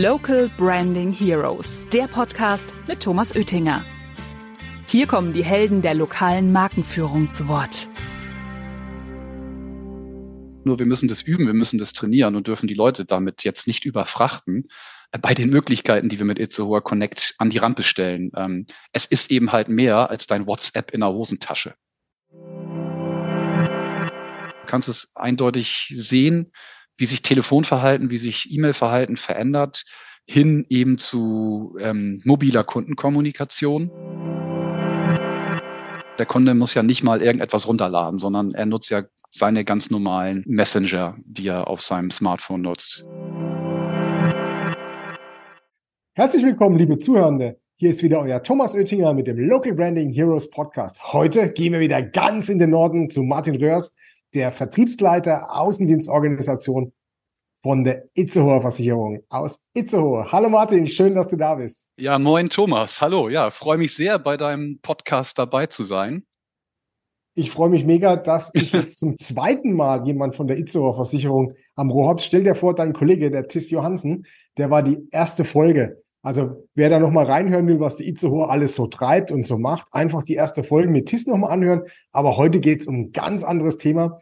Local 0.00 0.48
Branding 0.56 1.12
Heroes, 1.12 1.86
der 1.92 2.04
Podcast 2.04 2.72
mit 2.88 3.00
Thomas 3.00 3.36
Oettinger. 3.36 3.84
Hier 4.88 5.06
kommen 5.06 5.34
die 5.34 5.44
Helden 5.44 5.82
der 5.82 5.92
lokalen 5.92 6.50
Markenführung 6.50 7.30
zu 7.30 7.46
Wort. 7.46 7.88
Nur 10.64 10.78
wir 10.78 10.86
müssen 10.86 11.08
das 11.08 11.20
üben, 11.20 11.46
wir 11.46 11.52
müssen 11.52 11.78
das 11.78 11.92
trainieren 11.92 12.36
und 12.36 12.46
dürfen 12.46 12.68
die 12.68 12.74
Leute 12.74 13.04
damit 13.04 13.44
jetzt 13.44 13.66
nicht 13.66 13.84
überfrachten 13.84 14.62
äh, 15.10 15.18
bei 15.18 15.34
den 15.34 15.50
Möglichkeiten, 15.50 16.08
die 16.08 16.18
wir 16.18 16.24
mit 16.24 16.38
Itzehoer 16.38 16.82
Connect 16.82 17.34
an 17.36 17.50
die 17.50 17.58
Rampe 17.58 17.82
stellen. 17.82 18.30
Ähm, 18.34 18.64
es 18.94 19.04
ist 19.04 19.30
eben 19.30 19.52
halt 19.52 19.68
mehr 19.68 20.08
als 20.08 20.26
dein 20.26 20.46
WhatsApp 20.46 20.92
in 20.92 21.00
der 21.00 21.10
Hosentasche. 21.10 21.74
Du 22.30 22.38
kannst 24.64 24.88
es 24.88 25.12
eindeutig 25.14 25.92
sehen, 25.94 26.50
wie 26.96 27.06
sich 27.06 27.22
Telefonverhalten, 27.22 28.10
wie 28.10 28.18
sich 28.18 28.52
E-Mail-Verhalten 28.52 29.16
verändert, 29.16 29.84
hin 30.26 30.66
eben 30.68 30.98
zu 30.98 31.76
ähm, 31.80 32.20
mobiler 32.24 32.64
Kundenkommunikation. 32.64 33.90
Der 36.18 36.26
Kunde 36.26 36.54
muss 36.54 36.74
ja 36.74 36.82
nicht 36.82 37.02
mal 37.02 37.22
irgendetwas 37.22 37.66
runterladen, 37.66 38.18
sondern 38.18 38.52
er 38.52 38.66
nutzt 38.66 38.90
ja 38.90 39.02
seine 39.30 39.64
ganz 39.64 39.90
normalen 39.90 40.44
Messenger, 40.46 41.16
die 41.24 41.48
er 41.48 41.68
auf 41.68 41.80
seinem 41.80 42.10
Smartphone 42.10 42.62
nutzt. 42.62 43.04
Herzlich 46.14 46.44
willkommen, 46.44 46.76
liebe 46.76 46.98
Zuhörende. 46.98 47.58
Hier 47.76 47.90
ist 47.90 48.02
wieder 48.02 48.20
euer 48.20 48.42
Thomas 48.42 48.74
Oettinger 48.74 49.14
mit 49.14 49.26
dem 49.26 49.38
Local 49.38 49.72
Branding 49.72 50.10
Heroes 50.10 50.48
Podcast. 50.50 51.12
Heute 51.12 51.50
gehen 51.50 51.72
wir 51.72 51.80
wieder 51.80 52.02
ganz 52.02 52.48
in 52.48 52.58
den 52.58 52.70
Norden 52.70 53.10
zu 53.10 53.22
Martin 53.22 53.56
Röhrs, 53.56 53.94
der 54.34 54.50
Vertriebsleiter 54.50 55.54
Außendienstorganisation 55.56 56.92
von 57.62 57.84
der 57.84 58.08
Itzehoer 58.14 58.60
Versicherung 58.60 59.22
aus 59.28 59.60
Itzehoe. 59.74 60.32
Hallo 60.32 60.48
Martin, 60.48 60.86
schön, 60.86 61.14
dass 61.14 61.28
du 61.28 61.36
da 61.36 61.54
bist. 61.54 61.88
Ja, 61.96 62.18
moin 62.18 62.48
Thomas. 62.48 63.00
Hallo. 63.00 63.28
Ja, 63.28 63.50
freue 63.50 63.78
mich 63.78 63.94
sehr, 63.94 64.18
bei 64.18 64.36
deinem 64.36 64.80
Podcast 64.80 65.38
dabei 65.38 65.66
zu 65.66 65.84
sein. 65.84 66.24
Ich 67.34 67.50
freue 67.50 67.70
mich 67.70 67.84
mega, 67.84 68.16
dass 68.16 68.50
ich 68.54 68.72
jetzt 68.72 68.98
zum 68.98 69.16
zweiten 69.16 69.74
Mal 69.74 70.06
jemand 70.06 70.34
von 70.34 70.48
der 70.48 70.58
Itzehoer 70.58 70.94
Versicherung 70.94 71.54
am 71.76 71.90
Rohr 71.90 72.08
habe. 72.08 72.20
Stell 72.20 72.42
dir 72.42 72.54
vor, 72.54 72.74
dein 72.74 72.92
Kollege, 72.92 73.30
der 73.30 73.46
Tis 73.46 73.70
Johansen, 73.70 74.26
der 74.58 74.70
war 74.70 74.82
die 74.82 74.98
erste 75.12 75.44
Folge. 75.44 76.01
Also 76.22 76.68
wer 76.74 76.88
da 76.88 77.00
nochmal 77.00 77.26
reinhören 77.26 77.66
will, 77.66 77.80
was 77.80 77.96
die 77.96 78.08
Itzehoer 78.08 78.50
alles 78.50 78.76
so 78.76 78.86
treibt 78.86 79.32
und 79.32 79.44
so 79.44 79.58
macht, 79.58 79.88
einfach 79.92 80.22
die 80.22 80.34
erste 80.34 80.62
Folge 80.62 80.88
mit 80.88 81.06
Tis 81.06 81.26
nochmal 81.26 81.50
anhören. 81.50 81.82
Aber 82.12 82.36
heute 82.36 82.60
geht's 82.60 82.86
um 82.86 82.94
ein 82.94 83.12
ganz 83.12 83.42
anderes 83.42 83.76
Thema 83.76 84.18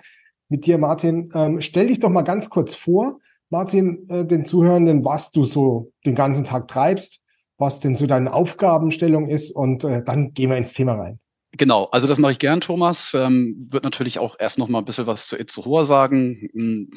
mit 0.48 0.64
dir, 0.64 0.78
Martin. 0.78 1.28
Ähm, 1.34 1.60
stell 1.60 1.88
dich 1.88 1.98
doch 1.98 2.08
mal 2.08 2.22
ganz 2.22 2.48
kurz 2.48 2.74
vor, 2.74 3.18
Martin, 3.50 4.08
äh, 4.08 4.24
den 4.24 4.46
Zuhörenden, 4.46 5.04
was 5.04 5.30
du 5.30 5.44
so 5.44 5.92
den 6.06 6.14
ganzen 6.14 6.44
Tag 6.44 6.68
treibst, 6.68 7.20
was 7.58 7.80
denn 7.80 7.96
so 7.96 8.06
deine 8.06 8.32
Aufgabenstellung 8.32 9.28
ist 9.28 9.50
und 9.50 9.84
äh, 9.84 10.02
dann 10.02 10.32
gehen 10.32 10.50
wir 10.50 10.56
ins 10.56 10.72
Thema 10.72 10.94
rein. 10.94 11.20
Genau, 11.52 11.84
also 11.86 12.06
das 12.06 12.18
mache 12.18 12.32
ich 12.32 12.38
gern, 12.38 12.60
Thomas. 12.60 13.12
Ähm, 13.12 13.56
wird 13.70 13.82
natürlich 13.84 14.18
auch 14.18 14.36
erst 14.38 14.58
noch 14.58 14.68
mal 14.68 14.78
ein 14.78 14.84
bisschen 14.84 15.08
was 15.08 15.26
zu 15.26 15.36
Itzehoa 15.36 15.84
sagen. 15.84 16.88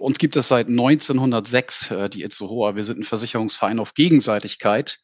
Uns 0.00 0.18
gibt 0.18 0.36
es 0.36 0.48
seit 0.48 0.68
1906 0.68 1.90
äh, 1.90 2.10
die 2.10 2.24
Itzehoa. 2.24 2.74
Wir 2.74 2.84
sind 2.84 3.00
ein 3.00 3.04
Versicherungsverein 3.04 3.78
auf 3.78 3.94
Gegenseitigkeit. 3.94 5.00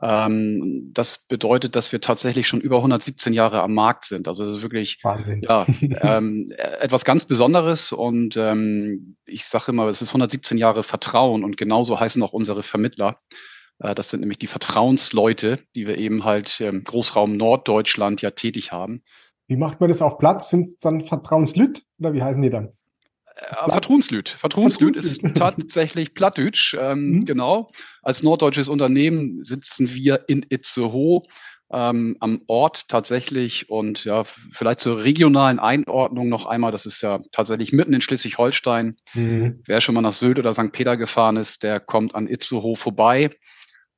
Ähm, 0.00 0.90
das 0.92 1.26
bedeutet, 1.26 1.74
dass 1.74 1.90
wir 1.90 2.00
tatsächlich 2.00 2.46
schon 2.46 2.60
über 2.60 2.76
117 2.76 3.32
Jahre 3.32 3.62
am 3.62 3.74
Markt 3.74 4.04
sind. 4.04 4.28
Also 4.28 4.44
das 4.44 4.56
ist 4.56 4.62
wirklich 4.62 4.98
Wahnsinn. 5.02 5.42
Ja, 5.42 5.66
ähm, 6.02 6.52
etwas 6.56 7.04
ganz 7.04 7.24
Besonderes. 7.24 7.92
Und 7.92 8.36
ähm, 8.36 9.16
ich 9.26 9.44
sage 9.44 9.72
immer, 9.72 9.86
es 9.88 10.02
ist 10.02 10.10
117 10.10 10.58
Jahre 10.58 10.82
Vertrauen 10.82 11.44
und 11.44 11.56
genauso 11.56 11.98
heißen 11.98 12.22
auch 12.22 12.32
unsere 12.32 12.62
Vermittler. 12.62 13.16
Äh, 13.80 13.94
das 13.94 14.10
sind 14.10 14.20
nämlich 14.20 14.38
die 14.38 14.46
Vertrauensleute, 14.46 15.58
die 15.74 15.86
wir 15.86 15.98
eben 15.98 16.24
halt 16.24 16.60
im 16.60 16.84
Großraum 16.84 17.36
Norddeutschland 17.36 18.22
ja 18.22 18.30
tätig 18.30 18.70
haben. 18.70 19.02
Wie 19.48 19.56
macht 19.56 19.80
man 19.80 19.88
das 19.88 20.02
auf 20.02 20.18
Platz? 20.18 20.50
Sind 20.50 20.66
es 20.68 20.76
dann 20.76 21.02
Vertrauenslüt 21.02 21.82
oder 21.98 22.12
wie 22.12 22.22
heißen 22.22 22.42
die 22.42 22.50
dann? 22.50 22.72
Äh, 23.38 23.70
Vertrunslüt. 23.70 24.28
Vertrunslüt 24.28 24.96
ist 24.96 25.22
tatsächlich 25.34 26.14
Plattdeutsch. 26.14 26.74
Ähm, 26.78 27.10
mhm. 27.10 27.24
Genau. 27.24 27.70
Als 28.02 28.22
norddeutsches 28.22 28.68
Unternehmen 28.68 29.44
sitzen 29.44 29.94
wir 29.94 30.24
in 30.28 30.44
Itzehoe 30.48 31.22
ähm, 31.70 32.16
am 32.20 32.42
Ort 32.46 32.88
tatsächlich 32.88 33.68
und 33.68 34.04
ja, 34.04 34.24
vielleicht 34.24 34.80
zur 34.80 35.02
regionalen 35.02 35.58
Einordnung 35.58 36.28
noch 36.28 36.46
einmal. 36.46 36.72
Das 36.72 36.86
ist 36.86 37.02
ja 37.02 37.18
tatsächlich 37.30 37.72
mitten 37.72 37.92
in 37.92 38.00
Schleswig-Holstein. 38.00 38.96
Mhm. 39.14 39.60
Wer 39.66 39.80
schon 39.80 39.94
mal 39.94 40.00
nach 40.00 40.12
Sylt 40.12 40.38
oder 40.38 40.52
St. 40.52 40.72
Peter 40.72 40.96
gefahren 40.96 41.36
ist, 41.36 41.62
der 41.62 41.78
kommt 41.78 42.14
an 42.14 42.26
Itzehoe 42.26 42.74
vorbei. 42.74 43.30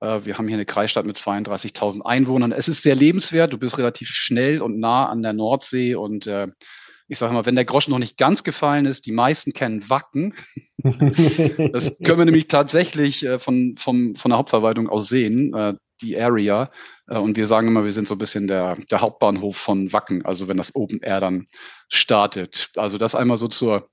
Äh, 0.00 0.24
wir 0.24 0.36
haben 0.36 0.48
hier 0.48 0.56
eine 0.56 0.66
Kreisstadt 0.66 1.06
mit 1.06 1.16
32.000 1.16 2.02
Einwohnern. 2.02 2.52
Es 2.52 2.68
ist 2.68 2.82
sehr 2.82 2.96
lebenswert. 2.96 3.52
Du 3.52 3.58
bist 3.58 3.78
relativ 3.78 4.08
schnell 4.08 4.60
und 4.60 4.78
nah 4.78 5.08
an 5.08 5.22
der 5.22 5.32
Nordsee 5.32 5.94
und 5.94 6.26
äh, 6.26 6.48
ich 7.10 7.18
sage 7.18 7.34
mal, 7.34 7.44
wenn 7.44 7.56
der 7.56 7.64
Groschen 7.64 7.90
noch 7.90 7.98
nicht 7.98 8.16
ganz 8.16 8.44
gefallen 8.44 8.86
ist, 8.86 9.04
die 9.04 9.10
meisten 9.10 9.52
kennen 9.52 9.90
Wacken. 9.90 10.32
das 10.78 11.98
können 11.98 12.18
wir 12.18 12.24
nämlich 12.24 12.46
tatsächlich 12.46 13.26
äh, 13.26 13.40
von, 13.40 13.74
vom, 13.76 14.14
von 14.14 14.30
der 14.30 14.38
Hauptverwaltung 14.38 14.88
aus 14.88 15.08
sehen, 15.08 15.52
äh, 15.52 15.74
die 16.00 16.16
Area. 16.16 16.70
Äh, 17.08 17.18
und 17.18 17.36
wir 17.36 17.46
sagen 17.46 17.66
immer, 17.66 17.84
wir 17.84 17.92
sind 17.92 18.06
so 18.06 18.14
ein 18.14 18.18
bisschen 18.18 18.46
der, 18.46 18.76
der 18.92 19.00
Hauptbahnhof 19.00 19.56
von 19.56 19.92
Wacken, 19.92 20.24
also 20.24 20.46
wenn 20.46 20.56
das 20.56 20.76
Open 20.76 21.00
Air 21.00 21.20
dann 21.20 21.46
startet. 21.88 22.70
Also 22.76 22.96
das 22.96 23.16
einmal 23.16 23.38
so 23.38 23.48
zur 23.48 23.88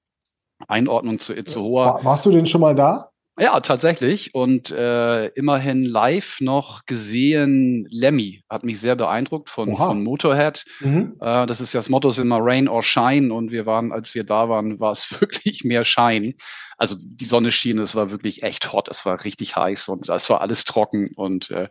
Einordnung 0.67 1.17
zu 1.17 1.33
Itzehoe. 1.33 1.85
War, 1.85 2.05
warst 2.05 2.23
du 2.27 2.31
denn 2.31 2.45
schon 2.45 2.61
mal 2.61 2.75
da? 2.75 3.09
Ja, 3.39 3.59
tatsächlich. 3.59 4.33
Und 4.33 4.71
äh, 4.71 5.27
immerhin 5.27 5.83
live 5.83 6.41
noch 6.41 6.85
gesehen, 6.85 7.87
Lemmy 7.91 8.43
hat 8.49 8.63
mich 8.63 8.79
sehr 8.79 8.95
beeindruckt 8.95 9.49
von, 9.49 9.77
von 9.77 10.03
Motorhead. 10.03 10.65
Mhm. 10.79 11.17
Äh, 11.19 11.45
das 11.45 11.61
ist 11.61 11.73
ja 11.73 11.79
das 11.79 11.89
Motto 11.89 12.09
ist 12.09 12.17
immer 12.17 12.39
Rain 12.41 12.67
or 12.67 12.81
Shine. 12.81 13.31
Und 13.31 13.51
wir 13.51 13.67
waren, 13.67 13.91
als 13.91 14.15
wir 14.15 14.23
da 14.23 14.49
waren, 14.49 14.79
war 14.79 14.91
es 14.91 15.09
wirklich 15.21 15.63
mehr 15.63 15.85
Shine. 15.85 16.33
Also 16.77 16.95
die 16.99 17.25
Sonne 17.25 17.51
schien, 17.51 17.79
es 17.79 17.95
war 17.95 18.11
wirklich 18.11 18.43
echt 18.43 18.71
hot, 18.71 18.87
es 18.87 19.05
war 19.05 19.23
richtig 19.23 19.55
heiß 19.55 19.89
und 19.89 20.09
es 20.09 20.29
war 20.29 20.41
alles 20.41 20.63
trocken 20.63 21.11
und 21.15 21.49
äh, 21.49 21.69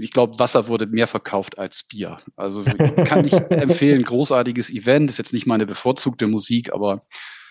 ich 0.00 0.10
glaube, 0.10 0.38
Wasser 0.38 0.68
wurde 0.68 0.86
mehr 0.86 1.06
verkauft 1.06 1.58
als 1.58 1.84
Bier. 1.84 2.16
Also 2.36 2.64
kann 3.04 3.24
ich 3.24 3.34
empfehlen, 3.34 4.02
großartiges 4.02 4.70
Event, 4.70 5.10
ist 5.10 5.18
jetzt 5.18 5.32
nicht 5.32 5.46
meine 5.46 5.66
bevorzugte 5.66 6.26
Musik, 6.26 6.72
aber 6.72 7.00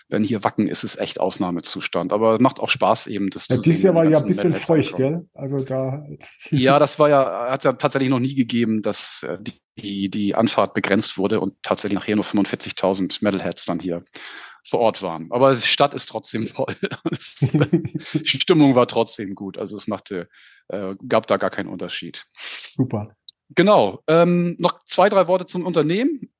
wenn 0.08 0.22
hier 0.22 0.44
Wacken 0.44 0.68
ist, 0.68 0.84
ist 0.84 0.98
echt 0.98 1.18
Ausnahmezustand. 1.18 2.12
Aber 2.12 2.34
es 2.34 2.40
macht 2.40 2.60
auch 2.60 2.68
Spaß 2.68 3.08
eben, 3.08 3.30
das 3.30 3.48
ja, 3.48 3.56
zu 3.56 3.62
Dieses 3.62 3.82
Jahr 3.82 3.94
war 3.94 4.04
ja 4.04 4.18
ein 4.18 4.26
bisschen 4.26 4.54
feucht, 4.54 4.96
gell? 4.96 5.28
Also 5.34 5.60
da. 5.60 6.06
ja, 6.50 6.78
das 6.78 6.98
war 6.98 7.08
ja, 7.08 7.50
hat 7.50 7.60
es 7.60 7.64
ja 7.64 7.72
tatsächlich 7.72 8.10
noch 8.10 8.20
nie 8.20 8.34
gegeben, 8.34 8.82
dass 8.82 9.24
äh, 9.24 9.38
die, 9.78 10.08
die 10.08 10.34
Anfahrt 10.34 10.74
begrenzt 10.74 11.18
wurde 11.18 11.40
und 11.40 11.54
tatsächlich 11.62 11.98
nachher 11.98 12.16
nur 12.16 12.24
45.000 12.24 13.18
Metalheads 13.20 13.64
dann 13.64 13.80
hier 13.80 14.04
vor 14.64 14.80
Ort 14.80 15.02
waren. 15.02 15.30
Aber 15.30 15.54
die 15.54 15.60
Stadt 15.60 15.94
ist 15.94 16.06
trotzdem 16.06 16.44
voll. 16.44 16.76
die 18.14 18.26
Stimmung 18.26 18.74
war 18.74 18.86
trotzdem 18.86 19.34
gut. 19.34 19.58
Also 19.58 19.76
es 19.76 19.88
machte, 19.88 20.28
äh, 20.68 20.94
gab 21.08 21.26
da 21.26 21.36
gar 21.36 21.50
keinen 21.50 21.68
Unterschied. 21.68 22.26
Super. 22.36 23.16
Genau. 23.50 24.02
Ähm, 24.08 24.56
noch 24.58 24.84
zwei, 24.84 25.08
drei 25.08 25.28
Worte 25.28 25.46
zum 25.46 25.64
Unternehmen 25.64 26.32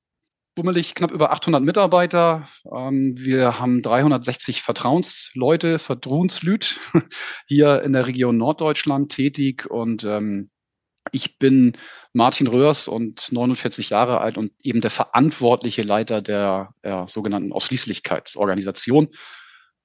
bummelig 0.57 0.95
knapp 0.95 1.11
über 1.11 1.31
800 1.31 1.61
Mitarbeiter. 1.61 2.47
Ähm, 2.75 3.13
wir 3.15 3.59
haben 3.59 3.83
360 3.83 4.63
Vertrauensleute, 4.63 5.77
Vertrauenslüt, 5.77 6.79
hier 7.47 7.83
in 7.83 7.93
der 7.93 8.07
Region 8.07 8.37
Norddeutschland 8.37 9.11
tätig 9.11 9.69
und 9.69 10.03
ähm, 10.03 10.49
ich 11.11 11.37
bin 11.37 11.77
Martin 12.11 12.47
Röhrs 12.47 12.87
und 12.87 13.31
49 13.31 13.91
Jahre 13.91 14.19
alt 14.19 14.37
und 14.39 14.51
eben 14.61 14.81
der 14.81 14.89
verantwortliche 14.89 15.83
Leiter 15.83 16.23
der 16.23 16.73
ja, 16.83 17.07
sogenannten 17.07 17.53
Ausschließlichkeitsorganisation. 17.53 19.09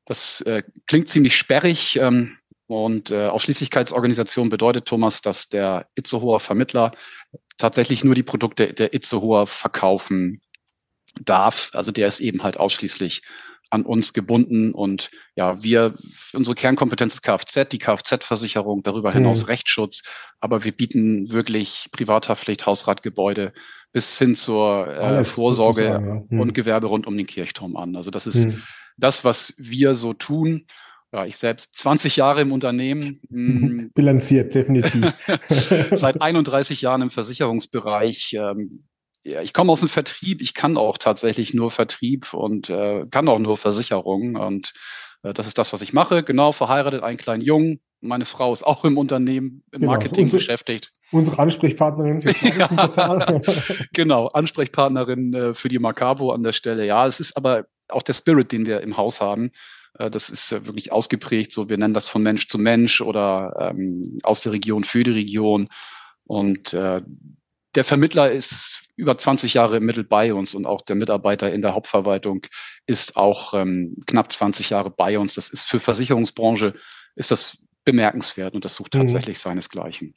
Das 0.07 0.41
äh, 0.41 0.63
klingt 0.87 1.09
ziemlich 1.09 1.37
sperrig. 1.37 1.97
Ähm, 1.97 2.39
und 2.67 3.11
äh, 3.11 3.27
Ausschließlichkeitsorganisation 3.27 4.49
bedeutet, 4.49 4.87
Thomas, 4.87 5.21
dass 5.21 5.51
der 5.51 5.89
Itzehoer 5.95 6.41
Vermittler 6.41 6.93
tatsächlich 7.59 8.03
nur 8.03 8.15
die 8.15 8.23
Produkte 8.23 8.73
der 8.73 8.95
Itzehoer 8.95 9.47
verkaufen 9.47 10.41
darf. 11.21 11.71
Also 11.73 11.93
der 11.93 12.09
ist 12.09 12.21
eben 12.21 12.43
halt 12.43 12.57
ausschließlich 12.57 13.23
an 13.73 13.87
uns 13.87 14.13
gebunden 14.13 14.75
und 14.75 15.11
ja, 15.35 15.63
wir, 15.63 15.95
unsere 16.35 16.55
Kernkompetenz 16.55 17.15
ist 17.15 17.23
Kfz, 17.23 17.71
die 17.71 17.79
Kfz-Versicherung, 17.79 18.83
darüber 18.83 19.11
hinaus 19.13 19.45
mhm. 19.45 19.47
Rechtsschutz, 19.47 20.03
aber 20.41 20.63
wir 20.65 20.73
bieten 20.73 21.31
wirklich 21.31 21.89
Privathaftpflicht, 21.91 22.67
Hausratgebäude 22.67 23.55
bis 23.91 24.19
hin 24.19 24.37
zur 24.37 24.89
äh, 24.89 25.25
Vorsorge 25.25 25.85
ja. 25.85 26.01
mhm. 26.01 26.39
und 26.39 26.53
Gewerbe 26.53 26.89
rund 26.89 27.07
um 27.07 27.17
den 27.17 27.27
Kirchturm 27.27 27.77
an. 27.77 27.97
Also 27.97 28.11
das 28.11 28.27
ist 28.27 28.47
mhm. 28.47 28.63
das, 28.99 29.25
was 29.25 29.55
wir 29.57 29.95
so 29.95 30.13
tun. 30.13 30.67
Ja, 31.11 31.25
ich 31.25 31.39
selbst 31.39 31.75
20 31.75 32.17
Jahre 32.17 32.43
im 32.43 32.53
Unternehmen. 32.53 33.21
Bilanziert, 33.95 34.55
definitiv. 34.55 35.13
seit 35.93 36.21
31 36.21 36.83
Jahren 36.83 37.03
im 37.03 37.11
Versicherungsbereich. 37.11 38.35
Ähm, 38.39 38.85
ja, 39.25 39.41
ich 39.41 39.53
komme 39.53 39.73
aus 39.73 39.81
dem 39.81 39.89
Vertrieb, 39.89 40.41
ich 40.41 40.55
kann 40.55 40.77
auch 40.77 40.99
tatsächlich 40.99 41.55
nur 41.55 41.71
Vertrieb 41.71 42.35
und 42.35 42.71
äh, 42.71 43.07
kann 43.11 43.29
auch 43.29 43.39
nur 43.39 43.57
Versicherung 43.57 44.37
und 44.37 44.73
äh, 45.23 45.33
das 45.33 45.47
ist 45.47 45.59
das, 45.59 45.73
was 45.73 45.83
ich 45.83 45.93
mache. 45.93 46.23
Genau, 46.23 46.53
verheiratet, 46.53 47.03
einen 47.03 47.19
kleinen 47.19 47.43
Jungen, 47.43 47.81
meine 48.03 48.25
Frau 48.25 48.53
ist 48.53 48.65
auch 48.65 48.85
im 48.85 48.99
Unternehmen 48.99 49.63
im 49.71 49.81
genau. 49.81 49.93
Marketing 49.93 50.25
unsere, 50.25 50.41
beschäftigt. 50.41 50.93
Unsere 51.13 51.39
Ansprechpartnerin. 51.39 52.21
ja, 52.59 53.41
genau, 53.93 54.27
Ansprechpartnerin 54.29 55.35
äh, 55.35 55.55
für 55.55 55.69
die 55.69 55.79
Macabo 55.79 56.33
an 56.33 56.43
der 56.43 56.53
Stelle. 56.53 56.85
Ja, 56.85 57.07
es 57.07 57.21
ist 57.21 57.37
aber 57.37 57.67
auch 57.89 58.03
der 58.03 58.15
Spirit, 58.15 58.51
den 58.53 58.67
wir 58.67 58.81
im 58.81 58.97
Haus 58.97 59.21
haben. 59.21 59.53
Äh, 59.99 60.11
das 60.11 60.31
ist 60.31 60.53
äh, 60.53 60.67
wirklich 60.67 60.91
ausgeprägt. 60.91 61.53
So, 61.53 61.69
wir 61.69 61.79
nennen 61.79 61.95
das 61.95 62.09
von 62.09 62.23
Mensch 62.23 62.49
zu 62.49 62.59
Mensch 62.59 63.01
oder 63.01 63.55
ähm, 63.61 64.19
aus 64.25 64.41
der 64.41 64.53
Region 64.53 64.85
für 64.85 65.05
die 65.05 65.13
Region. 65.13 65.69
Und 66.25 66.75
äh, 66.75 67.03
der 67.75 67.85
Vermittler 67.85 68.31
ist 68.31 68.89
über 68.97 69.17
20 69.17 69.55
Jahre 69.55 69.79
im 69.79 69.87
Mittel 69.87 70.05
bei 70.05 70.35
uns 70.35 70.55
und 70.55 70.67
auch 70.67 70.83
der 70.83 70.97
Mitarbeiter 70.97 71.53
in 71.53 71.63
der 71.63 71.75
Hauptverwaltung 71.75 72.43
ist 72.87 73.17
auch 73.17 73.55
ähm, 73.55 73.97
knapp 74.07 74.33
20 74.33 74.71
Jahre 74.71 74.91
bei 74.91 75.19
uns. 75.19 75.35
Das 75.35 75.49
ist 75.49 75.69
für 75.69 75.79
Versicherungsbranche 75.79 76.75
ist 77.17 77.31
das 77.31 77.59
bemerkenswert 77.85 78.55
und 78.55 78.65
das 78.65 78.75
sucht 78.75 78.95
mhm. 78.95 79.01
tatsächlich 79.01 79.39
mhm. 79.39 79.41
seinesgleichen. 79.41 80.15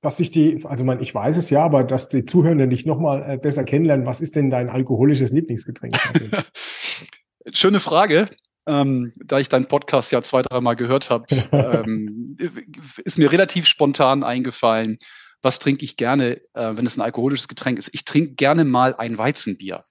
Dass 0.00 0.16
sich 0.16 0.30
die, 0.30 0.64
also 0.64 0.84
man, 0.84 1.00
ich 1.00 1.14
weiß 1.14 1.36
es 1.36 1.50
ja, 1.50 1.64
aber 1.64 1.82
dass 1.82 2.08
die 2.08 2.24
Zuhörenden 2.24 2.70
dich 2.70 2.86
nochmal 2.86 3.22
äh, 3.26 3.36
besser 3.36 3.64
kennenlernen, 3.64 4.06
was 4.06 4.20
ist 4.20 4.36
denn 4.36 4.48
dein 4.48 4.70
alkoholisches 4.70 5.32
Lieblingsgetränk? 5.32 5.96
Schöne 7.52 7.80
Frage. 7.80 8.28
Ähm, 8.66 9.12
da 9.24 9.38
ich 9.38 9.48
deinen 9.48 9.66
Podcast 9.66 10.12
ja 10.12 10.22
zwei, 10.22 10.42
dreimal 10.42 10.76
gehört 10.76 11.10
habe, 11.10 11.24
ähm, 11.52 12.36
ist 13.02 13.18
mir 13.18 13.32
relativ 13.32 13.66
spontan 13.66 14.22
eingefallen, 14.22 14.98
was 15.42 15.58
trinke 15.58 15.84
ich 15.84 15.96
gerne, 15.96 16.40
äh, 16.54 16.76
wenn 16.76 16.86
es 16.86 16.96
ein 16.96 17.02
alkoholisches 17.02 17.48
Getränk 17.48 17.78
ist. 17.78 17.90
Ich 17.92 18.04
trinke 18.04 18.34
gerne 18.34 18.64
mal 18.64 18.94
ein 18.94 19.18
Weizenbier. 19.18 19.84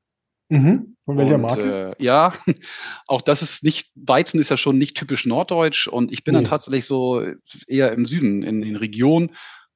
Mhm. 0.50 0.96
Von 1.04 1.18
welcher 1.18 1.36
und, 1.36 1.42
Marke? 1.42 1.96
Äh, 1.98 2.04
ja, 2.04 2.34
auch 3.08 3.22
das 3.22 3.42
ist 3.42 3.64
nicht, 3.64 3.92
Weizen 3.96 4.40
ist 4.40 4.50
ja 4.50 4.58
schon 4.58 4.78
nicht 4.78 4.96
typisch 4.96 5.26
norddeutsch 5.26 5.88
und 5.88 6.12
ich 6.12 6.24
bin 6.24 6.34
nee. 6.34 6.42
dann 6.42 6.50
tatsächlich 6.50 6.86
so 6.86 7.22
eher 7.68 7.92
im 7.92 8.06
Süden, 8.06 8.44
in 8.44 8.62
den 8.62 8.76
Regionen. 8.76 9.32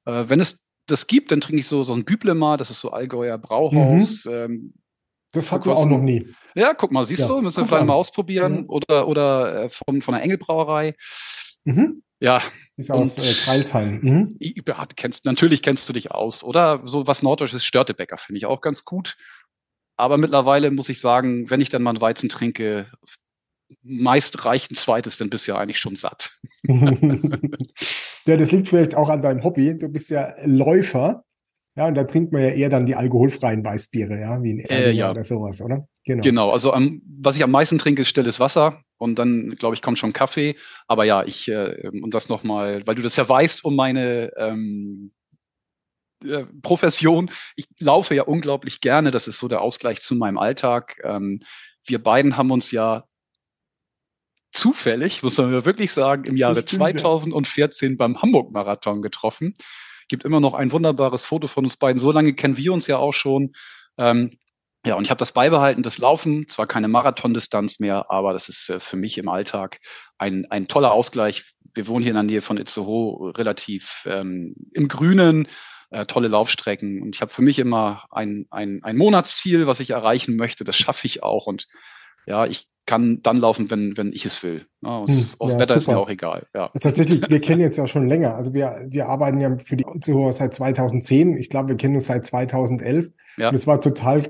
Äh, 0.06 0.24
wenn 0.28 0.40
es 0.40 0.64
das 0.86 1.06
gibt, 1.06 1.30
dann 1.30 1.40
trinke 1.40 1.60
ich 1.60 1.68
so, 1.68 1.82
so 1.82 1.92
ein 1.92 2.04
Büblemer, 2.04 2.56
das 2.56 2.70
ist 2.70 2.80
so 2.80 2.90
Allgäuer 2.90 3.38
Brauhaus. 3.38 4.24
Mhm. 4.24 4.32
Ähm, 4.32 4.74
das 5.32 5.50
hatten 5.50 5.66
wir 5.66 5.76
auch 5.76 5.86
noch 5.86 6.00
nie. 6.00 6.28
Ja, 6.54 6.74
guck 6.74 6.92
mal, 6.92 7.04
siehst 7.04 7.22
ja, 7.22 7.28
du, 7.28 7.40
müssen 7.40 7.62
wir 7.62 7.66
vielleicht 7.66 7.82
an. 7.82 7.86
mal 7.86 7.94
ausprobieren. 7.94 8.56
Ja. 8.56 8.68
Oder, 8.68 9.08
oder 9.08 9.64
äh, 9.64 9.68
von, 9.70 10.02
von 10.02 10.14
der 10.14 10.22
Engelbrauerei. 10.22 10.94
Mhm. 11.64 12.02
Ja. 12.22 12.40
Ist 12.76 12.90
aus 12.90 13.18
äh, 13.18 13.34
Kreilsheim. 13.34 13.98
Mhm. 14.00 14.36
Ja, 14.38 14.86
kennst, 14.94 15.24
natürlich 15.24 15.60
kennst 15.60 15.88
du 15.88 15.92
dich 15.92 16.12
aus. 16.12 16.44
Oder 16.44 16.80
so 16.84 17.06
was 17.08 17.22
Norddeutsches, 17.22 17.64
Störtebäcker, 17.64 18.16
finde 18.16 18.38
ich 18.38 18.46
auch 18.46 18.60
ganz 18.60 18.84
gut. 18.84 19.16
Aber 19.96 20.18
mittlerweile 20.18 20.70
muss 20.70 20.88
ich 20.88 21.00
sagen, 21.00 21.50
wenn 21.50 21.60
ich 21.60 21.68
dann 21.68 21.82
mal 21.82 21.90
einen 21.90 22.00
Weizen 22.00 22.28
trinke, 22.28 22.90
meist 23.82 24.44
reicht 24.44 24.70
ein 24.70 24.76
zweites 24.76 25.16
denn 25.16 25.30
bisher 25.30 25.58
eigentlich 25.58 25.80
schon 25.80 25.96
satt. 25.96 26.38
ja, 26.62 28.36
das 28.36 28.52
liegt 28.52 28.68
vielleicht 28.68 28.94
auch 28.94 29.08
an 29.08 29.22
deinem 29.22 29.42
Hobby. 29.42 29.76
Du 29.76 29.88
bist 29.88 30.08
ja 30.08 30.32
Läufer. 30.44 31.24
Ja, 31.74 31.88
und 31.88 31.94
da 31.94 32.04
trinkt 32.04 32.32
man 32.32 32.42
ja 32.42 32.50
eher 32.50 32.68
dann 32.68 32.84
die 32.84 32.94
alkoholfreien 32.94 33.64
Weißbiere, 33.64 34.20
ja, 34.20 34.42
wie 34.42 34.52
ein 34.52 34.58
Erdinger 34.58 34.86
äh, 34.86 34.92
ja. 34.92 35.10
oder 35.10 35.24
sowas, 35.24 35.62
oder? 35.62 35.88
Genau. 36.04 36.22
Genau, 36.22 36.50
also 36.50 36.72
am, 36.72 37.00
was 37.06 37.36
ich 37.36 37.44
am 37.44 37.50
meisten 37.50 37.78
trinke, 37.78 38.02
ist 38.02 38.08
stilles 38.08 38.40
Wasser 38.40 38.82
und 38.98 39.18
dann, 39.18 39.50
glaube 39.58 39.74
ich, 39.74 39.80
kommt 39.82 39.98
schon 39.98 40.12
Kaffee. 40.12 40.56
Aber 40.86 41.04
ja, 41.04 41.22
ich, 41.24 41.48
äh, 41.48 41.88
und 41.88 42.14
das 42.14 42.28
nochmal, 42.28 42.86
weil 42.86 42.94
du 42.94 43.02
das 43.02 43.16
ja 43.16 43.26
weißt 43.26 43.64
um 43.64 43.74
meine 43.74 44.32
ähm, 44.36 45.12
äh, 46.24 46.44
Profession. 46.60 47.30
Ich 47.56 47.66
laufe 47.78 48.14
ja 48.14 48.24
unglaublich 48.24 48.80
gerne, 48.80 49.10
das 49.10 49.26
ist 49.26 49.38
so 49.38 49.48
der 49.48 49.62
Ausgleich 49.62 50.00
zu 50.00 50.14
meinem 50.14 50.38
Alltag. 50.38 51.00
Ähm, 51.04 51.38
wir 51.84 52.02
beiden 52.02 52.36
haben 52.36 52.50
uns 52.50 52.70
ja 52.70 53.04
zufällig, 54.52 55.22
muss 55.22 55.38
man 55.38 55.64
wirklich 55.64 55.92
sagen, 55.92 56.24
im 56.24 56.36
Jahre 56.36 56.64
2014 56.64 57.96
beim 57.96 58.20
Hamburg-Marathon 58.20 59.00
getroffen. 59.00 59.54
Gibt 60.12 60.26
immer 60.26 60.40
noch 60.40 60.52
ein 60.52 60.72
wunderbares 60.72 61.24
Foto 61.24 61.46
von 61.46 61.64
uns 61.64 61.78
beiden. 61.78 61.98
So 61.98 62.12
lange 62.12 62.34
kennen 62.34 62.58
wir 62.58 62.74
uns 62.74 62.86
ja 62.86 62.98
auch 62.98 63.14
schon. 63.14 63.54
Ähm, 63.96 64.36
ja, 64.84 64.94
und 64.94 65.04
ich 65.04 65.10
habe 65.10 65.18
das 65.18 65.32
beibehalten, 65.32 65.82
das 65.82 65.96
Laufen, 65.96 66.46
zwar 66.48 66.66
keine 66.66 66.86
Marathondistanz 66.86 67.80
mehr, 67.80 68.10
aber 68.10 68.34
das 68.34 68.50
ist 68.50 68.68
äh, 68.68 68.78
für 68.78 68.98
mich 68.98 69.16
im 69.16 69.30
Alltag 69.30 69.78
ein, 70.18 70.44
ein 70.50 70.68
toller 70.68 70.92
Ausgleich. 70.92 71.54
Wir 71.72 71.86
wohnen 71.86 72.02
hier 72.02 72.10
in 72.10 72.16
der 72.16 72.24
Nähe 72.24 72.42
von 72.42 72.58
Itzehoe, 72.58 73.32
relativ 73.38 74.02
ähm, 74.04 74.54
im 74.74 74.86
Grünen, 74.86 75.48
äh, 75.88 76.04
tolle 76.04 76.28
Laufstrecken. 76.28 77.00
Und 77.00 77.14
ich 77.14 77.22
habe 77.22 77.32
für 77.32 77.40
mich 77.40 77.58
immer 77.58 78.04
ein, 78.10 78.44
ein, 78.50 78.80
ein 78.82 78.98
Monatsziel, 78.98 79.66
was 79.66 79.80
ich 79.80 79.88
erreichen 79.88 80.36
möchte. 80.36 80.62
Das 80.62 80.76
schaffe 80.76 81.06
ich 81.06 81.22
auch. 81.22 81.46
Und 81.46 81.68
ja, 82.26 82.44
ich 82.44 82.66
kann 82.86 83.20
dann 83.22 83.36
laufen, 83.36 83.70
wenn, 83.70 83.96
wenn 83.96 84.12
ich 84.12 84.26
es 84.26 84.42
will. 84.42 84.66
Ja, 84.84 84.98
und 84.98 85.10
hm, 85.10 85.26
ja, 85.40 85.48
Wetter 85.54 85.66
super. 85.66 85.78
ist 85.78 85.88
mir 85.88 85.98
auch 85.98 86.10
egal. 86.10 86.46
Ja. 86.54 86.68
Tatsächlich, 86.80 87.22
wir 87.28 87.40
kennen 87.40 87.60
jetzt 87.60 87.78
ja 87.78 87.86
schon 87.86 88.08
länger. 88.08 88.34
Also 88.34 88.52
wir, 88.52 88.84
wir 88.88 89.06
arbeiten 89.06 89.40
ja 89.40 89.56
für 89.64 89.76
die 89.76 89.84
Itzehoer 89.84 90.32
seit 90.32 90.54
2010. 90.54 91.36
Ich 91.36 91.48
glaube, 91.48 91.68
wir 91.68 91.76
kennen 91.76 91.94
uns 91.94 92.06
seit 92.06 92.26
2011. 92.26 93.10
Ja. 93.38 93.50
Und 93.50 93.54
es 93.54 93.68
war 93.68 93.80
total 93.80 94.24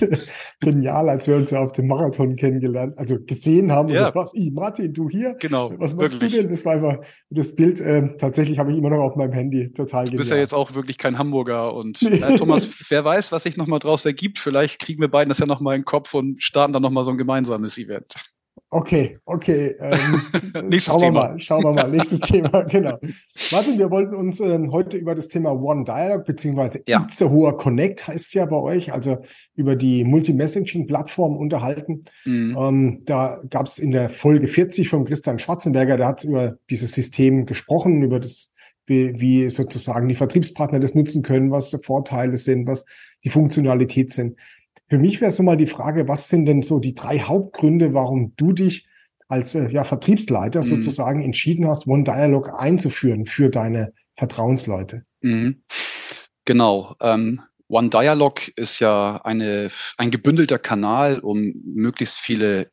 genial, 0.60 1.08
als 1.08 1.26
wir 1.26 1.34
uns 1.34 1.50
ja 1.50 1.58
auf 1.60 1.72
dem 1.72 1.88
Marathon 1.88 2.36
kennengelernt, 2.36 2.96
also 2.96 3.18
gesehen 3.20 3.72
haben. 3.72 3.88
Ja. 3.88 4.12
So, 4.12 4.14
was, 4.14 4.34
ich, 4.34 4.52
Martin, 4.52 4.92
du 4.92 5.08
hier? 5.10 5.34
Genau. 5.40 5.72
Was 5.78 5.96
machst 5.96 6.12
wirklich. 6.12 6.32
du 6.32 6.42
denn? 6.42 6.50
Das 6.50 6.64
war 6.64 6.74
einfach 6.74 6.98
das 7.30 7.56
Bild. 7.56 7.80
Äh, 7.80 8.16
tatsächlich 8.18 8.60
habe 8.60 8.70
ich 8.70 8.78
immer 8.78 8.90
noch 8.90 9.02
auf 9.02 9.16
meinem 9.16 9.32
Handy. 9.32 9.72
Total 9.72 10.04
genial. 10.04 10.10
Du 10.12 10.16
bist 10.18 10.30
ja 10.30 10.36
jetzt 10.36 10.54
auch 10.54 10.74
wirklich 10.76 10.98
kein 10.98 11.18
Hamburger. 11.18 11.74
Und 11.74 12.00
äh, 12.02 12.36
Thomas, 12.38 12.68
wer 12.88 13.04
weiß, 13.04 13.32
was 13.32 13.42
sich 13.42 13.56
nochmal 13.56 13.80
draus 13.80 14.06
ergibt. 14.06 14.38
Vielleicht 14.38 14.80
kriegen 14.80 15.00
wir 15.00 15.08
beiden 15.08 15.28
das 15.28 15.40
ja 15.40 15.46
nochmal 15.46 15.74
in 15.74 15.80
den 15.80 15.86
Kopf 15.86 16.14
und 16.14 16.40
starten 16.40 16.72
dann 16.72 16.82
nochmal 16.82 17.02
so 17.02 17.10
ein 17.10 17.18
gemeinsames 17.18 17.71
Event. 17.78 18.14
Okay, 18.74 19.18
okay. 19.26 19.76
Ähm, 19.80 20.22
Nächstes 20.68 20.84
schauen 20.84 21.02
wir 21.02 21.08
Thema. 21.08 21.28
mal, 21.28 21.38
schauen 21.40 21.62
wir 21.62 21.72
mal. 21.72 21.90
Nächstes 21.90 22.20
Thema, 22.20 22.62
genau. 22.62 22.98
Martin, 23.50 23.78
wir 23.78 23.90
wollten 23.90 24.14
uns 24.14 24.40
äh, 24.40 24.58
heute 24.70 24.96
über 24.96 25.14
das 25.14 25.28
Thema 25.28 25.52
One 25.52 25.84
Dialog 25.84 26.24
beziehungsweise 26.24 26.82
ja. 26.86 27.02
Itzehoer 27.02 27.58
Connect 27.58 28.08
heißt 28.08 28.32
ja 28.32 28.46
bei 28.46 28.56
euch, 28.56 28.90
also 28.92 29.18
über 29.54 29.76
die 29.76 30.04
Multi-Messaging-Plattform 30.04 31.36
unterhalten. 31.36 32.00
Mhm. 32.24 32.56
Ähm, 32.58 33.02
da 33.04 33.42
gab 33.50 33.66
es 33.66 33.78
in 33.78 33.90
der 33.90 34.08
Folge 34.08 34.48
40 34.48 34.88
von 34.88 35.04
Christian 35.04 35.38
Schwarzenberger, 35.38 35.98
der 35.98 36.06
hat 36.06 36.24
über 36.24 36.56
dieses 36.70 36.92
System 36.92 37.44
gesprochen, 37.44 38.02
über 38.02 38.20
das 38.20 38.52
wie, 38.86 39.12
wie 39.20 39.50
sozusagen 39.50 40.08
die 40.08 40.14
Vertriebspartner 40.14 40.80
das 40.80 40.94
nutzen 40.94 41.22
können, 41.22 41.50
was 41.50 41.70
die 41.70 41.78
Vorteile 41.78 42.36
sind, 42.36 42.66
was 42.66 42.84
die 43.22 43.30
Funktionalität 43.30 44.12
sind. 44.12 44.38
Für 44.92 44.98
mich 44.98 45.22
wäre 45.22 45.30
so 45.30 45.42
mal 45.42 45.56
die 45.56 45.66
Frage, 45.66 46.06
was 46.06 46.28
sind 46.28 46.44
denn 46.44 46.60
so 46.60 46.78
die 46.78 46.92
drei 46.92 47.20
Hauptgründe, 47.20 47.94
warum 47.94 48.34
du 48.36 48.52
dich 48.52 48.86
als 49.26 49.54
äh, 49.54 49.70
ja, 49.70 49.84
Vertriebsleiter 49.84 50.58
mhm. 50.58 50.66
sozusagen 50.66 51.22
entschieden 51.22 51.66
hast, 51.66 51.86
One 51.86 52.04
Dialog 52.04 52.50
einzuführen 52.52 53.24
für 53.24 53.48
deine 53.48 53.94
Vertrauensleute? 54.18 55.06
Mhm. 55.22 55.62
Genau. 56.44 56.94
Ähm, 57.00 57.40
One 57.68 57.88
Dialog 57.88 58.48
ist 58.48 58.80
ja 58.80 59.16
eine, 59.24 59.70
ein 59.96 60.10
gebündelter 60.10 60.58
Kanal, 60.58 61.20
um 61.20 61.54
möglichst 61.64 62.18
viele 62.18 62.70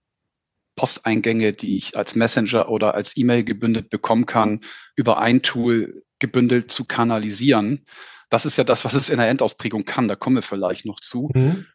Posteingänge, 0.76 1.54
die 1.54 1.78
ich 1.78 1.96
als 1.96 2.16
Messenger 2.16 2.68
oder 2.68 2.96
als 2.96 3.16
E-Mail 3.16 3.46
gebündelt 3.46 3.90
bekommen 3.90 4.26
kann, 4.26 4.60
über 4.98 5.20
ein 5.20 5.42
Tool 5.42 6.04
gebündelt 6.20 6.70
zu 6.70 6.84
kanalisieren. 6.84 7.86
Das 8.30 8.46
ist 8.46 8.58
ja 8.58 8.66
das, 8.66 8.84
was 8.84 8.94
es 8.94 9.10
in 9.10 9.20
der 9.20 9.30
Endausprägung 9.30 9.86
kann. 9.86 10.10
Da 10.10 10.18
kommen 10.18 10.36
wir 10.36 10.44
vielleicht 10.44 10.86
noch 10.86 11.00
zu. 11.00 11.30
Mhm 11.34 11.66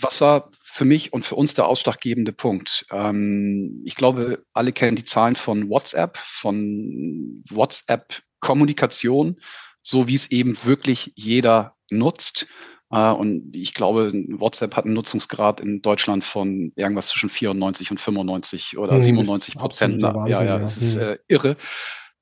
was 0.00 0.20
war 0.20 0.50
für 0.64 0.84
mich 0.84 1.12
und 1.12 1.24
für 1.24 1.34
uns 1.34 1.54
der 1.54 1.66
ausschlaggebende 1.66 2.32
Punkt? 2.32 2.86
Ähm, 2.90 3.82
ich 3.84 3.94
glaube, 3.94 4.44
alle 4.52 4.72
kennen 4.72 4.96
die 4.96 5.04
Zahlen 5.04 5.36
von 5.36 5.68
WhatsApp, 5.68 6.16
von 6.16 7.34
WhatsApp-Kommunikation, 7.50 9.40
so 9.82 10.08
wie 10.08 10.14
es 10.14 10.30
eben 10.30 10.56
wirklich 10.64 11.12
jeder 11.14 11.76
nutzt. 11.90 12.46
Äh, 12.90 13.10
und 13.10 13.54
ich 13.54 13.74
glaube, 13.74 14.12
WhatsApp 14.12 14.76
hat 14.76 14.84
einen 14.84 14.94
Nutzungsgrad 14.94 15.60
in 15.60 15.82
Deutschland 15.82 16.24
von 16.24 16.72
irgendwas 16.76 17.08
zwischen 17.08 17.28
94 17.28 17.90
und 17.90 18.00
95 18.00 18.78
oder 18.78 18.94
hm, 18.94 19.02
97 19.02 19.54
Prozent. 19.56 20.02
Ja, 20.02 20.26
ja, 20.26 20.58
das 20.58 20.76
ist 20.76 20.96
hm. 20.96 21.02
äh, 21.02 21.18
irre. 21.28 21.56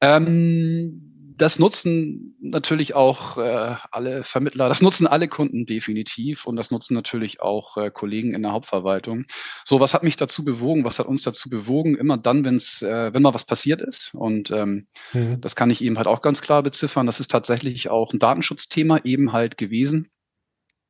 Ähm, 0.00 1.09
das 1.40 1.58
nutzen 1.58 2.36
natürlich 2.40 2.94
auch 2.94 3.38
äh, 3.38 3.74
alle 3.90 4.24
Vermittler, 4.24 4.68
das 4.68 4.82
nutzen 4.82 5.06
alle 5.06 5.26
Kunden 5.26 5.64
definitiv 5.64 6.44
und 6.44 6.56
das 6.56 6.70
nutzen 6.70 6.92
natürlich 6.94 7.40
auch 7.40 7.78
äh, 7.78 7.90
Kollegen 7.90 8.34
in 8.34 8.42
der 8.42 8.52
Hauptverwaltung. 8.52 9.24
So, 9.64 9.80
was 9.80 9.94
hat 9.94 10.02
mich 10.02 10.16
dazu 10.16 10.44
bewogen? 10.44 10.84
Was 10.84 10.98
hat 10.98 11.06
uns 11.06 11.22
dazu 11.22 11.48
bewogen? 11.48 11.96
Immer 11.96 12.18
dann, 12.18 12.44
wenn's, 12.44 12.82
äh, 12.82 13.14
wenn 13.14 13.22
mal 13.22 13.32
was 13.32 13.46
passiert 13.46 13.80
ist 13.80 14.14
und 14.14 14.50
ähm, 14.50 14.86
mhm. 15.14 15.40
das 15.40 15.56
kann 15.56 15.70
ich 15.70 15.82
eben 15.82 15.96
halt 15.96 16.08
auch 16.08 16.20
ganz 16.20 16.42
klar 16.42 16.62
beziffern. 16.62 17.06
Das 17.06 17.20
ist 17.20 17.30
tatsächlich 17.30 17.88
auch 17.88 18.12
ein 18.12 18.18
Datenschutzthema 18.18 19.00
eben 19.04 19.32
halt 19.32 19.56
gewesen, 19.56 20.08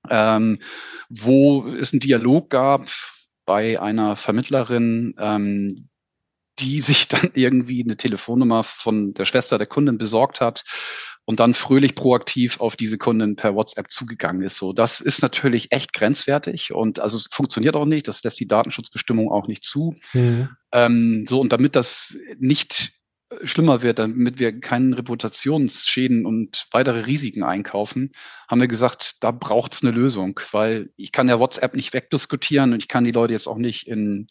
ähm, 0.08 0.58
wo 1.08 1.68
es 1.68 1.92
einen 1.92 2.00
Dialog 2.00 2.50
gab 2.50 2.86
bei 3.46 3.80
einer 3.80 4.16
Vermittlerin, 4.16 5.14
ähm, 5.18 5.88
die 6.60 6.80
sich 6.80 7.08
dann 7.08 7.30
irgendwie 7.34 7.82
eine 7.82 7.96
Telefonnummer 7.96 8.64
von 8.64 9.14
der 9.14 9.24
Schwester 9.24 9.58
der 9.58 9.66
Kundin 9.66 9.98
besorgt 9.98 10.40
hat 10.40 10.64
und 11.24 11.38
dann 11.38 11.54
fröhlich 11.54 11.94
proaktiv 11.94 12.60
auf 12.60 12.76
diese 12.76 12.98
Kundin 12.98 13.36
per 13.36 13.54
WhatsApp 13.54 13.90
zugegangen 13.90 14.42
ist. 14.42 14.56
So, 14.56 14.72
das 14.72 15.00
ist 15.00 15.22
natürlich 15.22 15.70
echt 15.70 15.92
grenzwertig 15.92 16.72
und 16.72 16.98
also 16.98 17.16
es 17.16 17.28
funktioniert 17.30 17.76
auch 17.76 17.84
nicht. 17.84 18.08
Das 18.08 18.22
lässt 18.24 18.40
die 18.40 18.48
Datenschutzbestimmung 18.48 19.30
auch 19.30 19.46
nicht 19.46 19.62
zu. 19.62 19.94
Mhm. 20.12 20.48
Ähm, 20.72 21.24
so 21.28 21.40
und 21.40 21.52
damit 21.52 21.76
das 21.76 22.18
nicht 22.38 22.92
äh, 23.30 23.46
schlimmer 23.46 23.82
wird, 23.82 23.98
damit 24.00 24.38
wir 24.40 24.58
keinen 24.58 24.92
Reputationsschäden 24.92 26.26
und 26.26 26.66
weitere 26.72 27.06
Risiken 27.06 27.42
einkaufen, 27.44 28.10
haben 28.48 28.60
wir 28.60 28.68
gesagt, 28.68 29.22
da 29.22 29.30
braucht 29.30 29.74
es 29.74 29.84
eine 29.84 29.92
Lösung, 29.92 30.40
weil 30.50 30.90
ich 30.96 31.12
kann 31.12 31.28
ja 31.28 31.38
WhatsApp 31.38 31.74
nicht 31.74 31.92
wegdiskutieren 31.92 32.72
und 32.72 32.80
ich 32.80 32.88
kann 32.88 33.04
die 33.04 33.12
Leute 33.12 33.34
jetzt 33.34 33.46
auch 33.46 33.58
nicht 33.58 33.86
in 33.86 34.26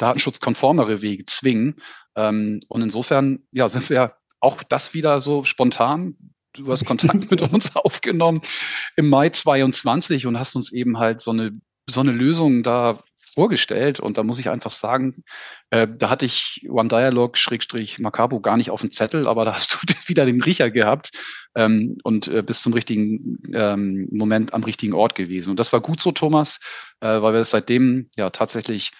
datenschutzkonformere 0.00 1.02
Wege 1.02 1.24
zwingen. 1.24 1.76
Ähm, 2.16 2.60
und 2.68 2.82
insofern, 2.82 3.40
ja, 3.52 3.68
sind 3.68 3.90
wir 3.90 4.14
auch 4.40 4.62
das 4.62 4.94
wieder 4.94 5.20
so 5.20 5.44
spontan. 5.44 6.16
Du 6.52 6.70
hast 6.70 6.84
Kontakt 6.84 7.30
mit 7.30 7.42
uns 7.42 7.70
aufgenommen 7.76 8.40
im 8.96 9.08
Mai 9.08 9.30
22 9.30 10.26
und 10.26 10.38
hast 10.38 10.56
uns 10.56 10.72
eben 10.72 10.98
halt 10.98 11.20
so 11.20 11.30
eine 11.30 11.60
so 11.86 12.00
eine 12.00 12.12
Lösung 12.12 12.62
da 12.62 12.98
vorgestellt 13.34 14.00
und 14.00 14.18
da 14.18 14.22
muss 14.22 14.38
ich 14.38 14.50
einfach 14.50 14.70
sagen, 14.70 15.14
äh, 15.70 15.86
da 15.88 16.10
hatte 16.10 16.26
ich 16.26 16.66
One 16.68 16.88
Dialog 16.88 17.38
Schrägstrich 17.38 17.98
Macabo 17.98 18.40
gar 18.40 18.56
nicht 18.56 18.70
auf 18.70 18.80
dem 18.80 18.90
Zettel, 18.90 19.28
aber 19.28 19.44
da 19.44 19.54
hast 19.54 19.72
du 19.72 19.78
wieder 20.06 20.24
den 20.24 20.42
Riecher 20.42 20.70
gehabt 20.70 21.10
ähm, 21.54 21.98
und 22.02 22.28
äh, 22.28 22.42
bis 22.42 22.62
zum 22.62 22.72
richtigen 22.72 23.38
ähm, 23.52 24.08
Moment 24.10 24.54
am 24.54 24.64
richtigen 24.64 24.94
Ort 24.94 25.14
gewesen. 25.14 25.50
Und 25.50 25.60
das 25.60 25.72
war 25.72 25.80
gut 25.80 26.00
so, 26.00 26.12
Thomas, 26.12 26.60
äh, 27.00 27.22
weil 27.22 27.32
wir 27.32 27.40
es 27.40 27.50
seitdem 27.50 28.08
ja 28.16 28.30
tatsächlich 28.30 28.90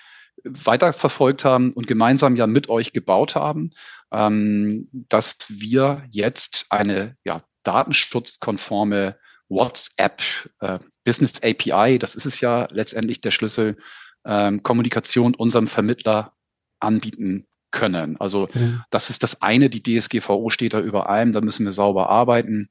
weiterverfolgt 0.44 1.44
haben 1.44 1.72
und 1.72 1.86
gemeinsam 1.86 2.36
ja 2.36 2.46
mit 2.46 2.68
euch 2.68 2.92
gebaut 2.92 3.34
haben, 3.34 3.70
ähm, 4.12 4.88
dass 4.92 5.36
wir 5.48 6.04
jetzt 6.10 6.66
eine 6.70 7.16
ja, 7.24 7.42
datenschutzkonforme 7.62 9.16
WhatsApp 9.48 10.22
äh, 10.60 10.78
Business 11.04 11.42
API, 11.42 11.98
das 11.98 12.14
ist 12.14 12.26
es 12.26 12.40
ja 12.40 12.68
letztendlich 12.70 13.20
der 13.20 13.30
Schlüssel, 13.30 13.76
ähm, 14.24 14.62
Kommunikation 14.62 15.34
unserem 15.34 15.66
Vermittler 15.66 16.32
anbieten 16.78 17.46
können. 17.70 18.16
Also 18.18 18.48
mhm. 18.52 18.82
das 18.90 19.10
ist 19.10 19.22
das 19.22 19.42
eine, 19.42 19.70
die 19.70 19.82
DSGVO 19.82 20.50
steht 20.50 20.74
da 20.74 20.80
über 20.80 21.08
allem, 21.08 21.32
da 21.32 21.40
müssen 21.40 21.64
wir 21.64 21.72
sauber 21.72 22.08
arbeiten. 22.10 22.70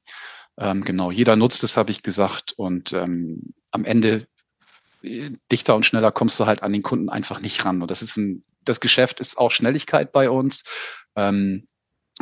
Ähm, 0.58 0.82
genau, 0.82 1.10
jeder 1.10 1.36
nutzt 1.36 1.64
es, 1.64 1.76
habe 1.76 1.90
ich 1.90 2.02
gesagt. 2.02 2.52
Und 2.52 2.92
ähm, 2.92 3.54
am 3.70 3.84
Ende 3.84 4.26
dichter 5.02 5.74
und 5.74 5.86
schneller 5.86 6.12
kommst 6.12 6.38
du 6.40 6.46
halt 6.46 6.62
an 6.62 6.72
den 6.72 6.82
Kunden 6.82 7.08
einfach 7.08 7.40
nicht 7.40 7.64
ran. 7.64 7.82
Und 7.82 7.90
das 7.90 8.02
ist 8.02 8.16
ein, 8.16 8.44
das 8.64 8.80
Geschäft 8.80 9.20
ist 9.20 9.38
auch 9.38 9.50
Schnelligkeit 9.50 10.12
bei 10.12 10.30
uns. 10.30 10.64
Ähm, 11.16 11.66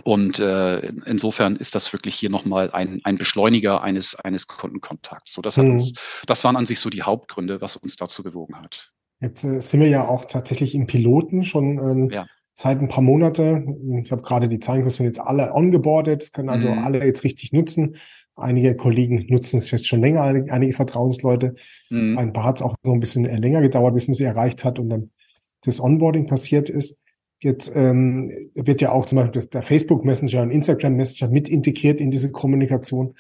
und 0.05 0.39
äh, 0.39 0.89
insofern 1.07 1.57
ist 1.57 1.75
das 1.75 1.93
wirklich 1.93 2.15
hier 2.15 2.31
nochmal 2.31 2.71
ein, 2.71 3.01
ein 3.03 3.17
Beschleuniger 3.17 3.83
eines, 3.83 4.15
eines 4.15 4.47
Kundenkontakts. 4.47 5.33
So, 5.33 5.43
das 5.43 5.57
hat 5.57 5.65
mhm. 5.65 5.73
uns, 5.73 5.95
das 6.27 6.45
waren 6.45 6.57
an 6.57 6.67
sich 6.67 6.79
so 6.79 6.91
die 6.91 7.03
Hauptgründe, 7.03 7.61
was 7.61 7.77
uns 7.77 7.97
dazu 7.97 8.23
bewogen 8.23 8.61
hat. 8.61 8.93
Jetzt 9.21 9.45
äh, 9.45 9.61
sind 9.61 9.81
wir 9.81 9.89
ja 9.89 10.07
auch 10.07 10.25
tatsächlich 10.25 10.75
im 10.75 10.87
Piloten 10.87 11.43
schon 11.43 11.79
ähm, 11.79 12.09
ja. 12.11 12.27
seit 12.55 12.81
ein 12.81 12.89
paar 12.89 13.03
Monate. 13.03 13.65
Ich 14.05 14.13
habe 14.13 14.23
gerade 14.23 14.47
die 14.47 14.61
Zahlen 14.61 14.89
sind 14.89 15.07
jetzt 15.07 15.21
alle 15.21 15.53
ongeboardet, 15.53 16.33
können 16.33 16.49
also 16.49 16.71
mhm. 16.71 16.79
alle 16.79 17.05
jetzt 17.05 17.25
richtig 17.25 17.53
nutzen. 17.53 17.97
Einige 18.39 18.77
Kollegen 18.77 19.27
nutzen 19.29 19.59
es 19.59 19.71
jetzt 19.71 19.87
schon 19.87 20.01
länger, 20.01 20.23
einige 20.23 20.73
Vertrauensleute. 20.73 21.55
Mhm. 21.91 22.19
Ein 22.19 22.33
paar 22.33 22.45
hat 22.45 22.57
es 22.57 22.63
auch 22.63 22.75
so 22.83 22.93
ein 22.93 23.01
bisschen 23.01 23.25
länger 23.25 23.61
gedauert, 23.61 23.95
bis 23.95 24.09
man 24.09 24.15
sie 24.15 24.25
erreicht 24.25 24.65
hat 24.65 24.79
und 24.79 24.89
dann 24.89 25.11
das 25.65 25.81
Onboarding 25.81 26.27
passiert 26.27 26.71
ist. 26.71 26.99
Jetzt 27.41 27.71
ähm, 27.75 28.31
wird 28.55 28.81
ja 28.81 28.91
auch 28.91 29.07
zum 29.07 29.17
Beispiel 29.17 29.43
der 29.43 29.63
Facebook 29.63 30.05
Messenger 30.05 30.43
und 30.43 30.51
Instagram 30.51 30.95
Messenger 30.95 31.31
mit 31.31 31.49
integriert 31.49 32.01
in 32.01 32.11
diese 32.11 32.33
Kommunikation. 32.33 33.15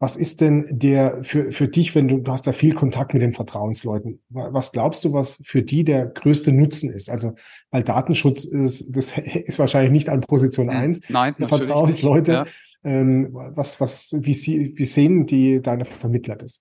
Was 0.00 0.16
ist 0.16 0.40
denn 0.40 0.66
der 0.70 1.24
für, 1.24 1.50
für 1.52 1.68
dich, 1.68 1.94
wenn 1.94 2.08
du, 2.08 2.18
du 2.18 2.30
hast 2.30 2.46
da 2.46 2.52
viel 2.52 2.74
Kontakt 2.74 3.14
mit 3.14 3.22
den 3.22 3.32
Vertrauensleuten? 3.32 4.20
Was 4.28 4.72
glaubst 4.72 5.04
du, 5.04 5.12
was 5.12 5.38
für 5.42 5.62
die 5.62 5.84
der 5.84 6.08
größte 6.08 6.52
Nutzen 6.52 6.90
ist? 6.90 7.08
Also, 7.08 7.32
weil 7.70 7.84
Datenschutz 7.84 8.44
ist, 8.44 8.94
das 8.94 9.16
ist 9.18 9.58
wahrscheinlich 9.58 9.92
nicht 9.92 10.08
an 10.08 10.20
Position 10.20 10.68
eins 10.68 11.00
Nein, 11.08 11.34
der 11.38 11.48
Vertrauensleute. 11.48 12.32
Ja. 12.32 12.44
Ähm, 12.84 13.30
was, 13.32 13.80
was, 13.80 14.14
wie, 14.20 14.34
sie, 14.34 14.74
wie 14.76 14.84
sehen 14.84 15.26
die 15.26 15.62
deine 15.62 15.84
Vermittler 15.84 16.36
das? 16.36 16.60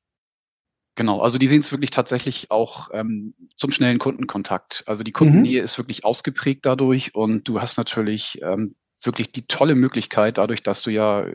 Genau, 0.96 1.22
also 1.22 1.38
die 1.38 1.48
sehen 1.48 1.60
es 1.60 1.72
wirklich 1.72 1.90
tatsächlich 1.90 2.52
auch 2.52 2.90
ähm, 2.94 3.34
zum 3.56 3.72
schnellen 3.72 3.98
Kundenkontakt. 3.98 4.84
Also 4.86 5.04
die 5.04 5.12
Kundennähe 5.12 5.60
mhm. 5.60 5.66
ist 5.66 5.78
wirklich 5.78 6.06
ausgeprägt 6.06 6.66
dadurch 6.66 7.16
und 7.16 7.48
du 7.48 7.60
hast 7.60 7.78
natürlich 7.78 8.40
ähm, 8.44 8.76
wirklich 9.06 9.32
die 9.32 9.48
tolle 9.48 9.76
Möglichkeit, 9.76 10.38
dadurch, 10.38 10.64
dass 10.64 10.82
du 10.82 10.92
ja, 10.92 11.26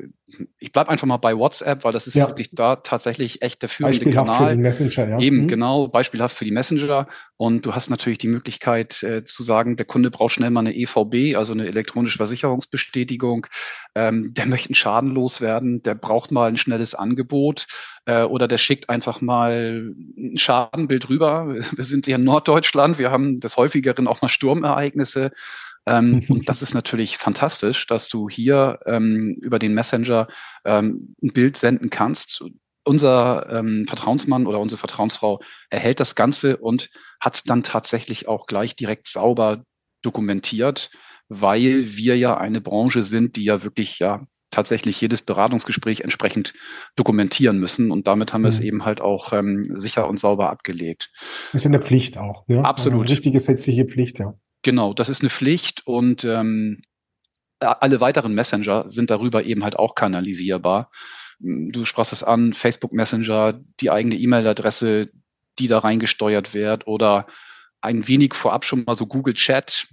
ich 0.59 0.73
bleib 0.73 0.89
einfach 0.89 1.07
mal 1.07 1.17
bei 1.17 1.37
WhatsApp, 1.37 1.85
weil 1.85 1.93
das 1.93 2.07
ist 2.07 2.15
ja. 2.15 2.29
wirklich 2.29 2.51
da 2.53 2.77
tatsächlich 2.77 3.43
echt 3.43 3.63
der 3.63 3.69
führende 3.69 3.99
beispielhaft 3.99 4.27
Kanal. 4.27 4.49
Für 4.49 4.57
den 4.57 4.63
Messenger, 4.63 5.09
ja. 5.09 5.19
Eben, 5.19 5.43
mhm. 5.43 5.49
genau, 5.49 5.89
beispielhaft 5.89 6.37
für 6.37 6.45
die 6.45 6.51
Messenger. 6.51 7.07
Und 7.37 7.67
du 7.67 7.75
hast 7.75 7.91
natürlich 7.91 8.19
die 8.19 8.29
Möglichkeit 8.29 9.03
äh, 9.03 9.25
zu 9.25 9.43
sagen, 9.43 9.77
der 9.77 9.87
Kunde 9.87 10.11
braucht 10.11 10.33
schnell 10.33 10.51
mal 10.51 10.61
eine 10.61 10.75
EVB, 10.75 11.37
also 11.37 11.53
eine 11.53 11.67
elektronische 11.67 12.19
Versicherungsbestätigung. 12.19 13.47
Ähm, 13.95 14.33
der 14.35 14.47
möchte 14.47 14.69
einen 14.69 14.75
Schaden 14.75 15.11
loswerden, 15.11 15.83
der 15.83 15.95
braucht 15.95 16.33
mal 16.33 16.49
ein 16.49 16.57
schnelles 16.57 16.95
Angebot 16.95 17.67
äh, 18.07 18.23
oder 18.23 18.49
der 18.49 18.59
schickt 18.59 18.89
einfach 18.89 19.21
mal 19.21 19.93
ein 20.17 20.37
Schadenbild 20.37 21.09
rüber. 21.09 21.55
Wir 21.77 21.85
sind 21.85 22.07
hier 22.07 22.17
in 22.17 22.25
Norddeutschland, 22.25 22.99
wir 22.99 23.11
haben 23.11 23.41
des 23.41 23.57
häufigeren 23.57 24.09
auch 24.09 24.23
mal 24.23 24.29
Sturmereignisse. 24.29 25.31
Ähm, 25.87 26.21
und 26.29 26.49
das 26.49 26.63
ist 26.63 26.75
natürlich 26.75 27.19
fantastisch, 27.19 27.87
dass 27.87 28.09
du 28.09 28.29
hier 28.29 28.81
ähm, 28.87 29.37
über 29.41 29.59
den 29.59 29.75
Messenger 29.75 30.29
ähm, 30.65 31.15
ein 31.23 31.33
Bild 31.33 31.57
senden 31.57 31.91
kannst. 31.91 32.43
Unser 32.85 33.49
ähm, 33.51 33.85
Vertrauensmann 33.87 34.47
oder 34.47 34.61
unsere 34.61 34.79
Vertrauensfrau 34.79 35.41
erhält 35.69 36.01
das 36.01 36.15
Ganze 36.15 36.57
und 36.57 36.89
hat 37.21 37.35
es 37.35 37.43
dann 37.43 37.63
tatsächlich 37.63 38.29
auch 38.29 38.47
gleich 38.47 38.77
direkt 38.77 39.09
sauber 39.09 39.65
dokumentiert, 40.03 40.91
weil 41.29 41.97
wir 41.97 42.17
ja 42.17 42.37
eine 42.39 42.61
Branche 42.61 43.03
sind, 43.03 43.37
die 43.37 43.45
ja 43.45 43.63
wirklich 43.63 43.99
ja 43.99 44.27
tatsächlich 44.51 45.01
jedes 45.01 45.23
Beratungsgespräch 45.23 46.01
entsprechend 46.01 46.55
dokumentieren 46.97 47.59
müssen. 47.59 47.91
Und 47.91 48.07
damit 48.07 48.33
haben 48.33 48.43
wir 48.43 48.49
es 48.49 48.61
eben 48.61 48.85
halt 48.85 49.01
auch 49.01 49.33
ähm, 49.33 49.79
sicher 49.79 50.09
und 50.09 50.19
sauber 50.19 50.51
abgelegt. 50.51 51.11
Das 51.53 51.63
ist 51.63 51.67
eine 51.67 51.81
Pflicht 51.81 52.17
auch. 52.17 52.47
Ne? 52.49 52.65
Absolut. 52.65 52.95
Also 52.95 53.03
eine 53.03 53.11
richtige 53.11 53.39
gesetzliche 53.39 53.85
Pflicht, 53.85 54.19
ja. 54.19 54.35
Genau, 54.63 54.93
das 54.93 55.09
ist 55.09 55.23
eine 55.23 55.31
Pflicht 55.31 55.87
und 55.87 56.25
ähm, 56.25 56.83
alle 57.61 58.01
weiteren 58.01 58.35
Messenger 58.35 58.89
sind 58.89 59.11
darüber 59.11 59.45
eben 59.45 59.65
halt 59.65 59.79
auch 59.79 59.95
kanalisierbar. 59.95 60.91
Du 61.41 61.85
sprachst 61.85 62.13
es 62.13 62.25
an, 62.25 62.53
Facebook 62.53 62.93
Messenger, 62.93 63.61
die 63.81 63.91
eigene 63.91 64.17
E-Mail-Adresse, 64.17 65.11
die 65.59 65.69
da 65.69 65.79
reingesteuert 65.79 66.55
wird 66.55 66.87
oder 66.87 67.27
ein 67.81 68.07
wenig 68.09 68.35
vorab 68.35 68.65
schon 68.65 68.85
mal 68.85 68.97
so 68.97 69.07
Google 69.07 69.35
Chat 69.35 69.89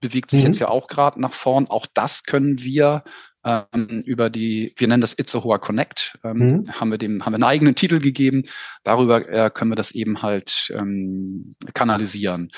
bewegt 0.00 0.30
sich 0.30 0.40
mhm. 0.40 0.46
jetzt 0.46 0.58
ja 0.58 0.68
auch 0.68 0.86
gerade 0.86 1.20
nach 1.20 1.32
vorn. 1.32 1.66
Auch 1.66 1.86
das 1.92 2.24
können 2.24 2.60
wir 2.62 3.02
ähm, 3.44 4.02
über 4.04 4.30
die, 4.30 4.72
wir 4.76 4.88
nennen 4.88 5.00
das 5.00 5.18
Itzehoer 5.18 5.60
Connect, 5.60 6.18
ähm, 6.24 6.38
mhm. 6.38 6.80
haben 6.80 6.90
wir 6.90 6.98
dem, 6.98 7.24
haben 7.24 7.32
wir 7.32 7.36
einen 7.36 7.44
eigenen 7.44 7.74
Titel 7.74 7.98
gegeben. 7.98 8.44
Darüber 8.84 9.28
äh, 9.28 9.50
können 9.50 9.70
wir 9.70 9.76
das 9.76 9.92
eben 9.92 10.22
halt 10.22 10.72
ähm, 10.76 11.56
kanalisieren. 11.74 12.50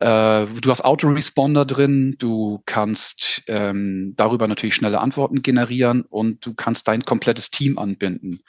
Äh, 0.00 0.46
du 0.46 0.70
hast 0.70 0.80
Autoresponder 0.82 1.66
drin, 1.66 2.16
du 2.18 2.62
kannst 2.64 3.42
ähm, 3.46 4.14
darüber 4.16 4.48
natürlich 4.48 4.74
schnelle 4.74 5.00
Antworten 5.00 5.42
generieren 5.42 6.02
und 6.02 6.44
du 6.44 6.54
kannst 6.54 6.88
dein 6.88 7.04
komplettes 7.04 7.50
Team 7.50 7.78
anbinden. 7.78 8.40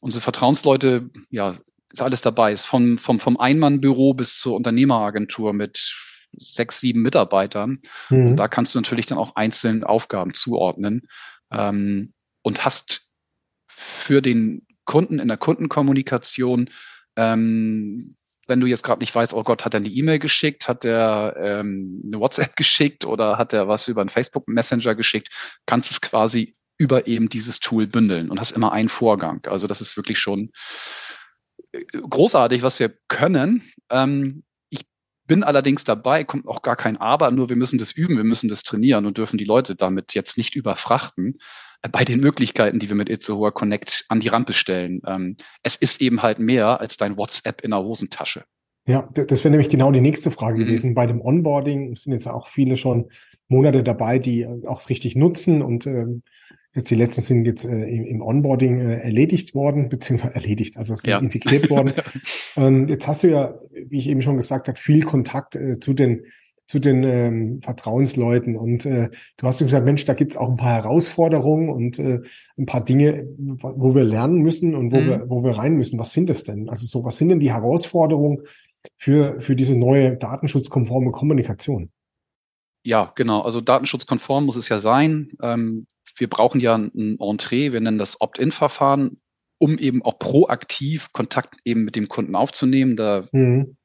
Unsere 0.00 0.20
Vertrauensleute, 0.20 1.08
ja, 1.30 1.54
ist 1.90 2.02
alles 2.02 2.20
dabei, 2.20 2.52
ist 2.52 2.66
vom, 2.66 2.98
vom, 2.98 3.18
vom 3.18 3.38
Einmannbüro 3.38 4.12
bis 4.12 4.38
zur 4.38 4.56
Unternehmeragentur 4.56 5.54
mit 5.54 5.96
sechs, 6.36 6.80
sieben 6.80 7.00
Mitarbeitern. 7.00 7.78
Mhm. 8.10 8.26
Und 8.26 8.36
da 8.36 8.48
kannst 8.48 8.74
du 8.74 8.78
natürlich 8.78 9.06
dann 9.06 9.18
auch 9.18 9.36
einzelne 9.36 9.88
Aufgaben 9.88 10.34
zuordnen 10.34 11.02
ähm, 11.50 12.10
und 12.42 12.64
hast 12.64 13.08
für 13.66 14.20
den 14.20 14.66
Kunden 14.84 15.18
in 15.18 15.28
der 15.28 15.38
Kundenkommunikation 15.38 16.68
ähm, 17.16 18.16
wenn 18.48 18.60
du 18.60 18.66
jetzt 18.66 18.82
gerade 18.82 19.00
nicht 19.00 19.14
weißt, 19.14 19.34
oh 19.34 19.42
Gott, 19.42 19.64
hat 19.64 19.74
er 19.74 19.78
eine 19.78 19.88
E-Mail 19.88 20.18
geschickt, 20.18 20.68
hat 20.68 20.84
er 20.84 21.36
ähm, 21.38 22.02
eine 22.06 22.20
WhatsApp 22.20 22.56
geschickt 22.56 23.04
oder 23.04 23.38
hat 23.38 23.52
er 23.52 23.68
was 23.68 23.88
über 23.88 24.00
einen 24.00 24.10
Facebook 24.10 24.48
Messenger 24.48 24.94
geschickt, 24.94 25.28
kannst 25.66 25.90
es 25.90 26.00
quasi 26.00 26.54
über 26.76 27.06
eben 27.06 27.28
dieses 27.28 27.60
Tool 27.60 27.86
bündeln 27.86 28.30
und 28.30 28.40
hast 28.40 28.52
immer 28.52 28.72
einen 28.72 28.88
Vorgang. 28.88 29.46
Also 29.46 29.66
das 29.66 29.80
ist 29.80 29.96
wirklich 29.96 30.18
schon 30.18 30.50
äh, 31.72 31.84
großartig, 32.08 32.62
was 32.62 32.80
wir 32.80 32.92
können. 33.08 33.62
Ähm, 33.90 34.42
bin 35.26 35.42
allerdings 35.42 35.84
dabei, 35.84 36.24
kommt 36.24 36.46
auch 36.46 36.62
gar 36.62 36.76
kein 36.76 36.96
Aber, 36.96 37.30
nur 37.30 37.48
wir 37.48 37.56
müssen 37.56 37.78
das 37.78 37.92
üben, 37.92 38.16
wir 38.16 38.24
müssen 38.24 38.48
das 38.48 38.62
trainieren 38.62 39.06
und 39.06 39.18
dürfen 39.18 39.38
die 39.38 39.44
Leute 39.44 39.74
damit 39.74 40.14
jetzt 40.14 40.36
nicht 40.36 40.54
überfrachten 40.54 41.34
bei 41.92 42.04
den 42.04 42.20
Möglichkeiten, 42.20 42.78
die 42.78 42.88
wir 42.88 42.96
mit 42.96 43.10
Itzehoer 43.10 43.52
Connect 43.52 44.06
an 44.08 44.20
die 44.20 44.28
Rampe 44.28 44.52
stellen. 44.52 45.02
Ähm, 45.06 45.36
es 45.62 45.76
ist 45.76 46.00
eben 46.00 46.22
halt 46.22 46.38
mehr 46.38 46.80
als 46.80 46.96
dein 46.96 47.16
WhatsApp 47.16 47.60
in 47.62 47.70
der 47.70 47.80
Hosentasche. 47.80 48.44
Ja, 48.86 49.08
das 49.14 49.44
wäre 49.44 49.50
nämlich 49.50 49.70
genau 49.70 49.92
die 49.92 50.02
nächste 50.02 50.30
Frage 50.30 50.58
mhm. 50.58 50.66
gewesen. 50.66 50.94
Bei 50.94 51.06
dem 51.06 51.20
Onboarding 51.20 51.96
sind 51.96 52.12
jetzt 52.12 52.26
auch 52.26 52.48
viele 52.48 52.76
schon 52.76 53.10
Monate 53.48 53.82
dabei, 53.82 54.18
die 54.18 54.42
äh, 54.42 54.66
auch 54.66 54.80
es 54.80 54.88
richtig 54.88 55.16
nutzen 55.16 55.62
und 55.62 55.86
ähm, 55.86 56.22
jetzt 56.74 56.90
die 56.90 56.96
letzten 56.96 57.22
sind 57.22 57.44
jetzt 57.46 57.64
äh, 57.64 57.84
im, 57.84 58.04
im, 58.04 58.22
Onboarding 58.22 58.78
äh, 58.78 58.98
erledigt 59.00 59.54
worden, 59.54 59.88
beziehungsweise 59.90 60.34
erledigt, 60.34 60.76
also 60.76 60.94
ja. 61.04 61.18
integriert 61.18 61.70
worden. 61.70 61.92
ähm, 62.56 62.86
jetzt 62.86 63.08
hast 63.08 63.22
du 63.22 63.30
ja, 63.30 63.54
wie 63.88 63.98
ich 63.98 64.08
eben 64.08 64.22
schon 64.22 64.36
gesagt 64.36 64.68
habe, 64.68 64.78
viel 64.78 65.02
Kontakt 65.04 65.56
äh, 65.56 65.78
zu 65.78 65.92
den 65.92 66.24
zu 66.66 66.78
den 66.78 67.04
ähm, 67.04 67.60
Vertrauensleuten. 67.62 68.56
Und 68.56 68.86
äh, 68.86 69.10
du 69.36 69.46
hast 69.46 69.58
gesagt, 69.58 69.84
Mensch, 69.84 70.04
da 70.04 70.14
gibt's 70.14 70.36
auch 70.36 70.48
ein 70.48 70.56
paar 70.56 70.72
Herausforderungen 70.72 71.68
und 71.68 71.98
äh, 71.98 72.20
ein 72.58 72.66
paar 72.66 72.82
Dinge, 72.82 73.26
wo 73.36 73.94
wir 73.94 74.04
lernen 74.04 74.40
müssen 74.40 74.74
und 74.74 74.90
wo, 74.90 74.96
mhm. 74.96 75.06
wir, 75.06 75.28
wo 75.28 75.44
wir 75.44 75.58
rein 75.58 75.74
müssen. 75.74 75.98
Was 75.98 76.12
sind 76.12 76.30
es 76.30 76.44
denn? 76.44 76.70
Also 76.70 76.86
so, 76.86 77.04
was 77.04 77.18
sind 77.18 77.28
denn 77.28 77.40
die 77.40 77.52
Herausforderungen 77.52 78.44
für, 78.96 79.40
für 79.42 79.56
diese 79.56 79.76
neue 79.76 80.16
datenschutzkonforme 80.16 81.10
Kommunikation? 81.10 81.90
Ja, 82.82 83.12
genau. 83.14 83.42
Also 83.42 83.60
datenschutzkonform 83.60 84.46
muss 84.46 84.56
es 84.56 84.68
ja 84.68 84.78
sein. 84.78 85.32
Ähm, 85.42 85.86
wir 86.16 86.28
brauchen 86.28 86.60
ja 86.60 86.74
ein 86.76 87.18
Entree, 87.18 87.72
wir 87.72 87.80
nennen 87.80 87.98
das 87.98 88.20
Opt-in-Verfahren, 88.20 89.20
um 89.58 89.78
eben 89.78 90.02
auch 90.02 90.18
proaktiv 90.18 91.12
Kontakt 91.12 91.58
eben 91.64 91.84
mit 91.84 91.96
dem 91.96 92.08
Kunden 92.08 92.34
aufzunehmen. 92.34 92.96
Da 92.96 93.26
mhm. 93.32 93.76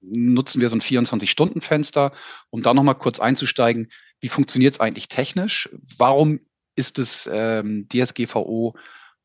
nutzen 0.00 0.60
wir 0.60 0.68
so 0.68 0.76
ein 0.76 0.80
24-Stunden-Fenster, 0.80 2.12
um 2.50 2.62
da 2.62 2.74
nochmal 2.74 2.96
kurz 2.96 3.20
einzusteigen, 3.20 3.90
wie 4.20 4.28
funktioniert 4.28 4.74
es 4.74 4.80
eigentlich 4.80 5.08
technisch? 5.08 5.68
Warum 5.98 6.40
ist 6.76 6.98
es 6.98 7.28
ähm, 7.32 7.88
DSGVO 7.92 8.74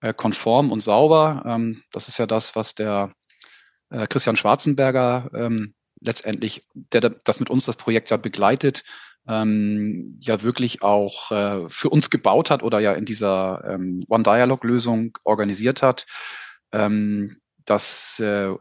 äh, 0.01 0.13
konform 0.13 0.71
und 0.71 0.81
sauber? 0.81 1.43
Ähm, 1.45 1.81
das 1.91 2.07
ist 2.07 2.17
ja 2.17 2.25
das, 2.25 2.55
was 2.55 2.75
der 2.75 3.11
äh, 3.89 4.07
Christian 4.07 4.35
Schwarzenberger 4.35 5.29
ähm, 5.33 5.73
letztendlich, 6.01 6.65
der 6.73 7.01
das 7.01 7.39
mit 7.39 7.49
uns 7.49 7.65
das 7.65 7.75
Projekt 7.75 8.09
ja 8.09 8.17
begleitet, 8.17 8.83
ähm, 9.29 10.17
ja 10.19 10.41
wirklich 10.41 10.81
auch 10.81 11.31
äh, 11.31 11.69
für 11.69 11.89
uns 11.89 12.09
gebaut 12.09 12.49
hat 12.49 12.63
oder 12.63 12.79
ja 12.79 12.93
in 12.93 13.05
dieser 13.05 13.63
ähm, 13.65 14.03
One 14.09 14.23
Dialog 14.23 14.63
Lösung 14.63 15.17
organisiert 15.23 15.83
hat, 15.83 16.07
ähm, 16.73 17.37
dass 17.65 18.19
äh, 18.19 18.53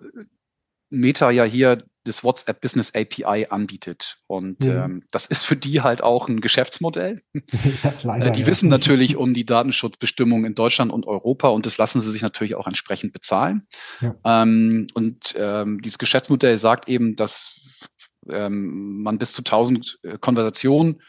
Meta 0.90 1.30
ja 1.30 1.44
hier 1.44 1.82
das 2.04 2.24
WhatsApp 2.24 2.60
Business 2.60 2.94
API 2.94 3.46
anbietet. 3.50 4.16
Und 4.26 4.60
mhm. 4.60 4.70
ähm, 4.70 5.02
das 5.10 5.26
ist 5.26 5.44
für 5.44 5.56
die 5.56 5.82
halt 5.82 6.02
auch 6.02 6.28
ein 6.28 6.40
Geschäftsmodell. 6.40 7.22
Ja, 7.82 7.94
leider, 8.02 8.26
äh, 8.26 8.32
die 8.32 8.40
ja. 8.42 8.46
wissen 8.46 8.68
natürlich 8.70 9.16
um 9.16 9.34
die 9.34 9.44
Datenschutzbestimmungen 9.44 10.46
in 10.46 10.54
Deutschland 10.54 10.92
und 10.92 11.06
Europa 11.06 11.48
und 11.48 11.66
das 11.66 11.78
lassen 11.78 12.00
sie 12.00 12.10
sich 12.10 12.22
natürlich 12.22 12.54
auch 12.54 12.66
entsprechend 12.66 13.12
bezahlen. 13.12 13.66
Ja. 14.00 14.14
Ähm, 14.24 14.86
und 14.94 15.34
ähm, 15.38 15.80
dieses 15.82 15.98
Geschäftsmodell 15.98 16.58
sagt 16.58 16.88
eben, 16.88 17.14
dass 17.16 17.86
ähm, 18.30 19.02
man 19.02 19.18
bis 19.18 19.32
zu 19.32 19.42
1000 19.42 19.98
äh, 20.02 20.18
Konversationen 20.18 21.02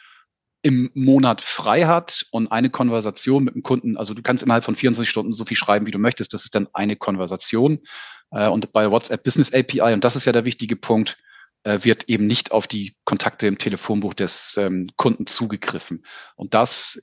im 0.62 0.92
Monat 0.94 1.42
frei 1.42 1.86
hat 1.86 2.26
und 2.32 2.52
eine 2.52 2.70
Konversation 2.70 3.46
mit 3.46 3.56
dem 3.56 3.64
Kunden, 3.64 3.96
also 3.96 4.14
du 4.14 4.22
kannst 4.22 4.44
innerhalb 4.44 4.66
von 4.66 4.76
24 4.76 5.10
Stunden 5.10 5.32
so 5.32 5.46
viel 5.46 5.56
schreiben, 5.56 5.88
wie 5.88 5.92
du 5.92 6.00
möchtest, 6.00 6.34
das 6.34 6.44
ist 6.44 6.56
dann 6.56 6.68
eine 6.74 6.96
Konversation. 6.96 7.80
Äh, 8.32 8.50
und 8.50 8.74
bei 8.74 8.92
WhatsApp 8.92 9.24
Business 9.24 9.54
API, 9.54 9.94
und 9.94 10.04
das 10.04 10.16
ist 10.16 10.26
ja 10.26 10.32
der 10.32 10.46
wichtige 10.46 10.76
Punkt, 10.76 11.18
äh, 11.64 11.80
wird 11.84 12.10
eben 12.10 12.28
nicht 12.28 12.52
auf 12.52 12.68
die 12.68 12.96
Kontakte 13.06 13.48
im 13.48 13.58
Telefonbuch 13.58 14.14
des 14.14 14.58
ähm, 14.58 14.90
Kunden 14.96 15.28
zugegriffen. 15.28 16.06
Und 16.36 16.54
das 16.54 17.02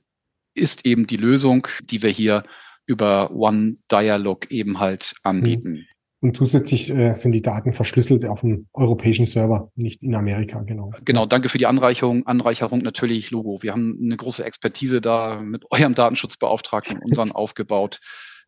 ist 0.53 0.85
eben 0.85 1.07
die 1.07 1.17
Lösung, 1.17 1.67
die 1.81 2.01
wir 2.01 2.09
hier 2.09 2.43
über 2.85 3.31
One 3.31 3.75
Dialog 3.91 4.49
eben 4.49 4.79
halt 4.79 5.13
anbieten. 5.23 5.87
Und 6.27 6.35
zusätzlich 6.35 6.93
äh, 6.93 7.13
sind 7.13 7.31
die 7.31 7.41
Daten 7.41 7.71
verschlüsselt 7.71 8.25
auf 8.25 8.41
dem 8.41 8.67
europäischen 8.73 9.25
Server, 9.25 9.71
nicht 9.75 10.03
in 10.03 10.13
Amerika, 10.13 10.59
genau. 10.59 10.91
Genau, 11.05 11.25
danke 11.25 11.47
für 11.47 11.57
die 11.57 11.67
Anreicherung. 11.67 12.27
Anreicherung 12.27 12.79
natürlich 12.79 13.31
Logo. 13.31 13.59
Wir 13.61 13.71
haben 13.71 13.97
eine 14.03 14.17
große 14.17 14.43
Expertise 14.43 14.99
da 14.99 15.39
mit 15.41 15.63
eurem 15.71 15.95
Datenschutzbeauftragten 15.95 16.97
und 16.97 17.11
unseren 17.11 17.31
aufgebaut. 17.37 18.01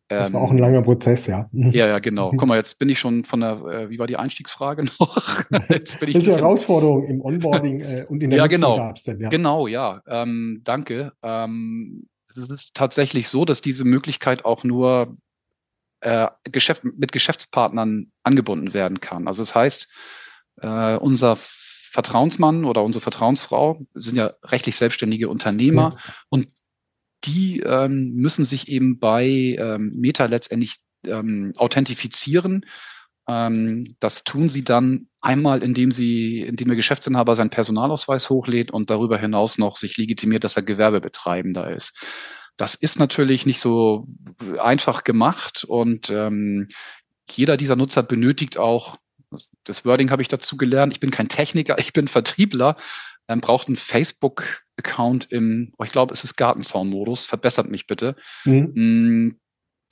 Das 0.08 0.30
war 0.34 0.42
auch 0.42 0.50
ein 0.50 0.58
ähm, 0.58 0.62
langer 0.62 0.82
Prozess, 0.82 1.26
ja. 1.26 1.48
Ja, 1.52 1.86
ja, 1.86 2.00
genau. 2.00 2.32
Guck 2.36 2.48
mal, 2.48 2.56
jetzt 2.56 2.78
bin 2.78 2.90
ich 2.90 2.98
schon 2.98 3.24
von 3.24 3.40
der, 3.40 3.62
äh, 3.64 3.88
wie 3.88 3.98
war 3.98 4.06
die 4.06 4.16
Einstiegsfrage 4.16 4.84
noch? 4.84 5.42
jetzt 5.70 6.00
bin 6.00 6.10
ich 6.10 6.16
Welche 6.16 6.36
Herausforderungen 6.36 7.06
im 7.06 7.22
Onboarding 7.22 7.80
äh, 7.80 8.04
und 8.10 8.22
in 8.22 8.28
der 8.28 8.40
ja, 8.40 8.46
genau. 8.46 8.76
gab 8.76 8.96
es 8.96 9.04
denn? 9.04 9.20
Ja, 9.20 9.30
genau, 9.30 9.68
ja. 9.68 10.02
Ähm, 10.06 10.60
danke. 10.64 11.12
Ähm, 11.22 12.08
es 12.28 12.36
ist 12.36 12.74
tatsächlich 12.74 13.28
so, 13.28 13.46
dass 13.46 13.62
diese 13.62 13.86
Möglichkeit 13.86 14.44
auch 14.44 14.64
nur 14.64 15.16
äh, 16.00 16.28
Geschäft, 16.44 16.84
mit 16.84 17.12
Geschäftspartnern 17.12 18.12
angebunden 18.22 18.74
werden 18.74 19.00
kann. 19.00 19.26
Also 19.28 19.42
das 19.42 19.54
heißt, 19.54 19.88
äh, 20.60 20.96
unser 20.96 21.36
Vertrauensmann 21.36 22.64
oder 22.64 22.84
unsere 22.84 23.02
Vertrauensfrau 23.02 23.80
sind 23.94 24.16
ja 24.16 24.34
rechtlich 24.44 24.76
selbstständige 24.76 25.28
Unternehmer 25.28 25.96
ja. 25.96 26.14
und 26.28 26.48
die 27.24 27.60
ähm, 27.60 28.12
müssen 28.14 28.44
sich 28.44 28.68
eben 28.68 28.98
bei 28.98 29.26
ähm, 29.26 29.92
Meta 29.96 30.26
letztendlich 30.26 30.76
ähm, 31.06 31.52
authentifizieren. 31.56 32.64
Ähm, 33.28 33.96
das 34.00 34.24
tun 34.24 34.48
sie 34.48 34.64
dann 34.64 35.08
einmal, 35.20 35.62
indem 35.62 35.90
sie, 35.90 36.40
indem 36.40 36.68
der 36.68 36.76
Geschäftsinhaber 36.76 37.36
seinen 37.36 37.50
Personalausweis 37.50 38.30
hochlädt 38.30 38.70
und 38.70 38.88
darüber 38.88 39.18
hinaus 39.18 39.58
noch 39.58 39.76
sich 39.76 39.96
legitimiert, 39.98 40.44
dass 40.44 40.56
er 40.56 40.62
Gewerbebetreibender 40.62 41.70
ist. 41.70 41.98
Das 42.60 42.74
ist 42.74 42.98
natürlich 42.98 43.46
nicht 43.46 43.58
so 43.58 44.06
einfach 44.58 45.02
gemacht 45.02 45.64
und 45.64 46.10
ähm, 46.10 46.68
jeder 47.30 47.56
dieser 47.56 47.74
Nutzer 47.74 48.02
benötigt 48.02 48.58
auch, 48.58 48.98
das 49.64 49.86
Wording 49.86 50.10
habe 50.10 50.20
ich 50.20 50.28
dazu 50.28 50.58
gelernt, 50.58 50.92
ich 50.92 51.00
bin 51.00 51.10
kein 51.10 51.30
Techniker, 51.30 51.78
ich 51.78 51.94
bin 51.94 52.06
Vertriebler, 52.06 52.76
ähm, 53.28 53.40
braucht 53.40 53.68
einen 53.68 53.76
Facebook-Account 53.76 55.32
im, 55.32 55.72
oh, 55.78 55.84
ich 55.84 55.90
glaube, 55.90 56.12
es 56.12 56.22
ist 56.22 56.36
Gartenzaun-Modus, 56.36 57.24
verbessert 57.24 57.70
mich 57.70 57.86
bitte. 57.86 58.14
Mhm. 58.44 58.72
Mm, 58.74 59.40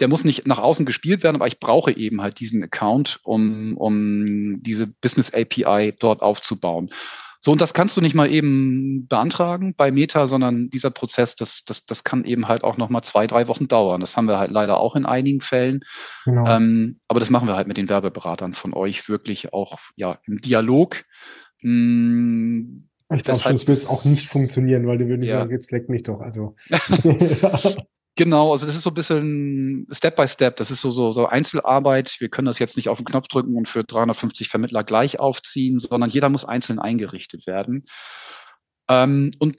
der 0.00 0.09
muss 0.09 0.24
nicht 0.24 0.46
nach 0.46 0.59
außen 0.59 0.85
gespielt 0.85 1.22
werden, 1.22 1.37
aber 1.37 1.46
ich 1.46 1.61
brauche 1.61 1.96
eben 1.96 2.20
halt 2.20 2.38
diesen 2.38 2.62
Account, 2.62 3.18
um, 3.24 3.78
um 3.78 4.62
diese 4.62 4.88
Business 4.88 5.33
API 5.33 5.94
dort 5.98 6.20
aufzubauen. 6.20 6.90
So, 7.40 7.53
und 7.53 7.61
das 7.61 7.72
kannst 7.72 7.96
du 7.96 8.01
nicht 8.01 8.14
mal 8.14 8.31
eben 8.31 9.07
beantragen 9.07 9.74
bei 9.77 9.92
Meta, 9.92 10.27
sondern 10.27 10.70
dieser 10.70 10.90
Prozess, 10.90 11.37
das, 11.37 11.64
das, 11.64 11.87
das 11.87 12.03
kann 12.03 12.24
eben 12.24 12.48
halt 12.48 12.64
auch 12.64 12.77
noch 12.77 12.88
mal 12.88 13.03
zwei, 13.03 13.29
drei 13.29 13.46
Wochen 13.46 13.68
dauern. 13.68 14.01
Das 14.01 14.16
haben 14.16 14.27
wir 14.27 14.38
halt 14.38 14.51
leider 14.51 14.79
auch 14.79 14.96
in 14.96 15.07
einigen 15.07 15.40
Fällen. 15.40 15.81
Genau. 16.24 16.46
Ähm, 16.48 16.98
aber 17.07 17.20
das 17.20 17.31
machen 17.31 17.46
wir 17.46 17.55
halt 17.55 17.68
mit 17.68 17.77
den 17.77 17.88
Werbeberatern 17.88 18.55
von 18.55 18.74
euch 18.74 19.09
wirklich 19.09 19.53
auch 19.53 19.79
ja 19.94 20.18
im 20.27 20.40
Dialog. 20.40 21.05
Hm, 21.61 22.88
ich 23.14 23.24
glaube, 23.24 23.40
sonst 23.40 23.68
wird 23.68 23.79
es 23.79 23.87
auch 23.87 24.05
nicht 24.05 24.29
funktionieren, 24.29 24.87
weil 24.87 24.98
die 24.98 25.07
würden 25.07 25.22
ja. 25.22 25.38
sagen, 25.38 25.53
jetzt 25.53 25.70
leck 25.70 25.88
mich 25.88 26.03
doch. 26.03 26.20
Also. 26.20 26.57
Genau, 28.18 28.50
also 28.50 28.66
das 28.66 28.74
ist 28.74 28.83
so 28.83 28.90
ein 28.90 28.94
bisschen 28.94 29.87
Step 29.92 30.16
by 30.16 30.26
Step. 30.26 30.57
Das 30.57 30.72
ist 30.72 30.81
so, 30.81 30.90
so, 30.90 31.12
so 31.12 31.26
Einzelarbeit. 31.26 32.16
Wir 32.18 32.28
können 32.28 32.46
das 32.46 32.59
jetzt 32.59 32.76
nicht 32.76 32.88
auf 32.88 32.98
den 32.98 33.04
Knopf 33.04 33.28
drücken 33.28 33.54
und 33.54 33.68
für 33.68 33.85
350 33.85 34.48
Vermittler 34.48 34.83
gleich 34.83 35.20
aufziehen, 35.20 35.78
sondern 35.78 36.11
jeder 36.11 36.28
muss 36.28 36.44
einzeln 36.44 36.81
eingerichtet 36.81 37.46
werden. 37.46 37.85
Ähm, 38.88 39.31
und 39.38 39.59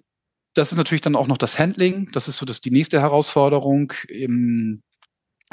das 0.56 0.74
ist 0.74 0.78
natürlich 0.78 1.00
dann 1.00 1.16
auch 1.16 1.28
noch 1.28 1.38
das 1.38 1.58
Handling. 1.58 2.10
Das 2.12 2.28
ist 2.28 2.36
so 2.36 2.46
das 2.46 2.60
die 2.60 2.72
nächste 2.72 3.00
Herausforderung. 3.00 3.94
Im, 4.10 4.84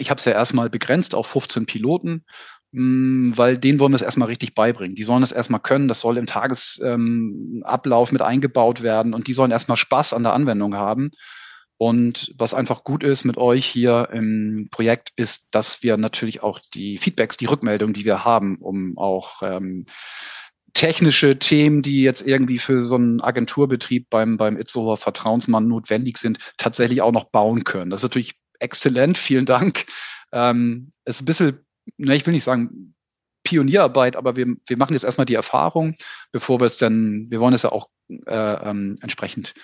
ich 0.01 0.11
habe 0.11 0.19
es 0.19 0.25
ja 0.25 0.33
erstmal 0.33 0.69
begrenzt 0.69 1.15
auf 1.15 1.29
15 1.29 1.67
Piloten, 1.67 2.25
mh, 2.73 2.83
mm, 2.83 3.39
weil 3.39 3.57
denen 3.57 3.79
wollen 3.79 3.93
wir 3.93 3.97
es 3.97 4.03
erstmal 4.03 4.27
richtig 4.27 4.57
beibringen. 4.57 4.97
Die 4.97 5.05
sollen 5.05 5.23
es 5.23 5.31
erstmal 5.31 5.61
können. 5.61 5.87
Das 5.87 6.01
soll 6.01 6.19
im 6.19 6.27
Tagesablauf 6.27 8.09
ähm, 8.11 8.13
mit 8.13 8.23
eingebaut 8.23 8.83
werden 8.83 9.15
und 9.15 9.29
die 9.29 9.33
sollen 9.33 9.53
erstmal 9.53 9.77
Spaß 9.77 10.13
an 10.13 10.25
der 10.25 10.33
Anwendung 10.33 10.75
haben. 10.75 11.13
Und 11.79 12.33
was 12.39 12.55
einfach 12.55 12.85
gut 12.85 13.03
ist 13.03 13.25
mit 13.25 13.37
euch 13.37 13.67
hier 13.67 14.09
im 14.13 14.69
Projekt, 14.71 15.11
ist, 15.17 15.49
dass 15.51 15.83
wir 15.83 15.97
natürlich 15.97 16.43
auch 16.43 16.59
die 16.73 16.97
Feedbacks, 16.97 17.37
die 17.37 17.47
Rückmeldungen, 17.47 17.93
die 17.93 18.07
wir 18.07 18.25
haben, 18.25 18.57
um 18.57 18.97
auch 18.97 19.43
ähm, 19.43 19.85
technische 20.73 21.39
Themen, 21.39 21.83
die 21.83 22.03
jetzt 22.03 22.27
irgendwie 22.27 22.59
für 22.59 22.83
so 22.83 22.97
einen 22.97 23.21
Agenturbetrieb 23.21 24.09
beim, 24.09 24.37
beim 24.37 24.57
Itzehoer 24.57 24.97
Vertrauensmann 24.97 25.69
notwendig 25.69 26.19
sind, 26.19 26.39
tatsächlich 26.57 27.03
auch 27.03 27.13
noch 27.13 27.25
bauen 27.25 27.65
können. 27.65 27.91
Das 27.91 28.01
ist 28.01 28.05
natürlich 28.05 28.35
exzellent, 28.59 29.19
vielen 29.19 29.47
Dank. 29.47 29.87
Ähm, 30.33 30.93
ist 31.05 31.23
ein 31.23 31.25
bisschen, 31.27 31.67
ne, 31.99 32.17
ich 32.17 32.27
will 32.27 32.35
nicht 32.35 32.45
sagen 32.45 32.95
Pionierarbeit, 33.43 34.17
aber 34.17 34.37
wir, 34.37 34.47
wir 34.67 34.77
machen 34.77 34.95
jetzt 34.95 35.05
erstmal 35.05 35.27
die 35.27 35.35
Erfahrung, 35.35 35.97
bevor 36.33 36.61
wir 36.61 36.65
es 36.65 36.77
dann, 36.77 37.27
wir 37.31 37.41
wollen 37.41 37.55
es 37.55 37.63
ja 37.63 37.71
auch 37.71 37.89
äh, 38.09 38.71
ähm, 38.71 38.97
entsprechend 39.01 39.55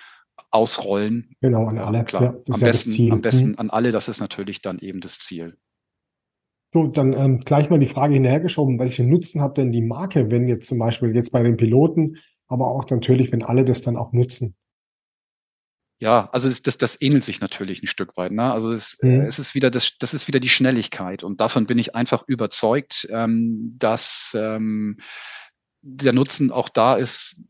ausrollen. 0.51 1.35
Genau, 1.41 1.65
an 1.65 1.79
alle. 1.79 2.03
Klar, 2.03 2.23
ja, 2.23 2.29
am, 2.29 2.59
ja 2.59 2.67
besten, 2.67 3.11
am 3.11 3.21
besten 3.21 3.49
mhm. 3.49 3.59
an 3.59 3.69
alle, 3.69 3.91
das 3.91 4.07
ist 4.07 4.19
natürlich 4.19 4.61
dann 4.61 4.79
eben 4.79 5.01
das 5.01 5.19
Ziel. 5.19 5.57
So, 6.73 6.87
dann 6.87 7.13
ähm, 7.13 7.37
gleich 7.37 7.69
mal 7.69 7.79
die 7.79 7.87
Frage 7.87 8.15
hinhergeschoben, 8.15 8.79
welchen 8.79 9.09
Nutzen 9.09 9.41
hat 9.41 9.57
denn 9.57 9.71
die 9.71 9.83
Marke, 9.83 10.31
wenn 10.31 10.47
jetzt 10.47 10.67
zum 10.67 10.79
Beispiel 10.79 11.15
jetzt 11.15 11.31
bei 11.31 11.43
den 11.43 11.55
Piloten, 11.55 12.17
aber 12.47 12.67
auch 12.67 12.89
natürlich, 12.89 13.31
wenn 13.31 13.43
alle 13.43 13.63
das 13.63 13.81
dann 13.81 13.95
auch 13.95 14.11
nutzen? 14.11 14.55
Ja, 15.99 16.29
also 16.31 16.49
das, 16.49 16.61
das, 16.63 16.77
das 16.77 17.01
ähnelt 17.01 17.23
sich 17.23 17.39
natürlich 17.39 17.81
ein 17.83 17.87
Stück 17.87 18.17
weit. 18.17 18.31
Ne? 18.31 18.51
Also 18.51 18.71
es, 18.71 18.97
mhm. 19.01 19.21
es 19.21 19.39
ist 19.39 19.55
wieder 19.55 19.71
das, 19.71 19.97
das 19.99 20.13
ist 20.13 20.27
wieder 20.27 20.39
die 20.39 20.49
Schnelligkeit 20.49 21.23
und 21.23 21.39
davon 21.39 21.65
bin 21.67 21.77
ich 21.77 21.95
einfach 21.95 22.23
überzeugt, 22.27 23.07
ähm, 23.11 23.75
dass 23.77 24.35
ähm, 24.37 24.99
der 25.81 26.13
Nutzen 26.13 26.51
auch 26.51 26.69
da 26.69 26.95
ist, 26.95 27.41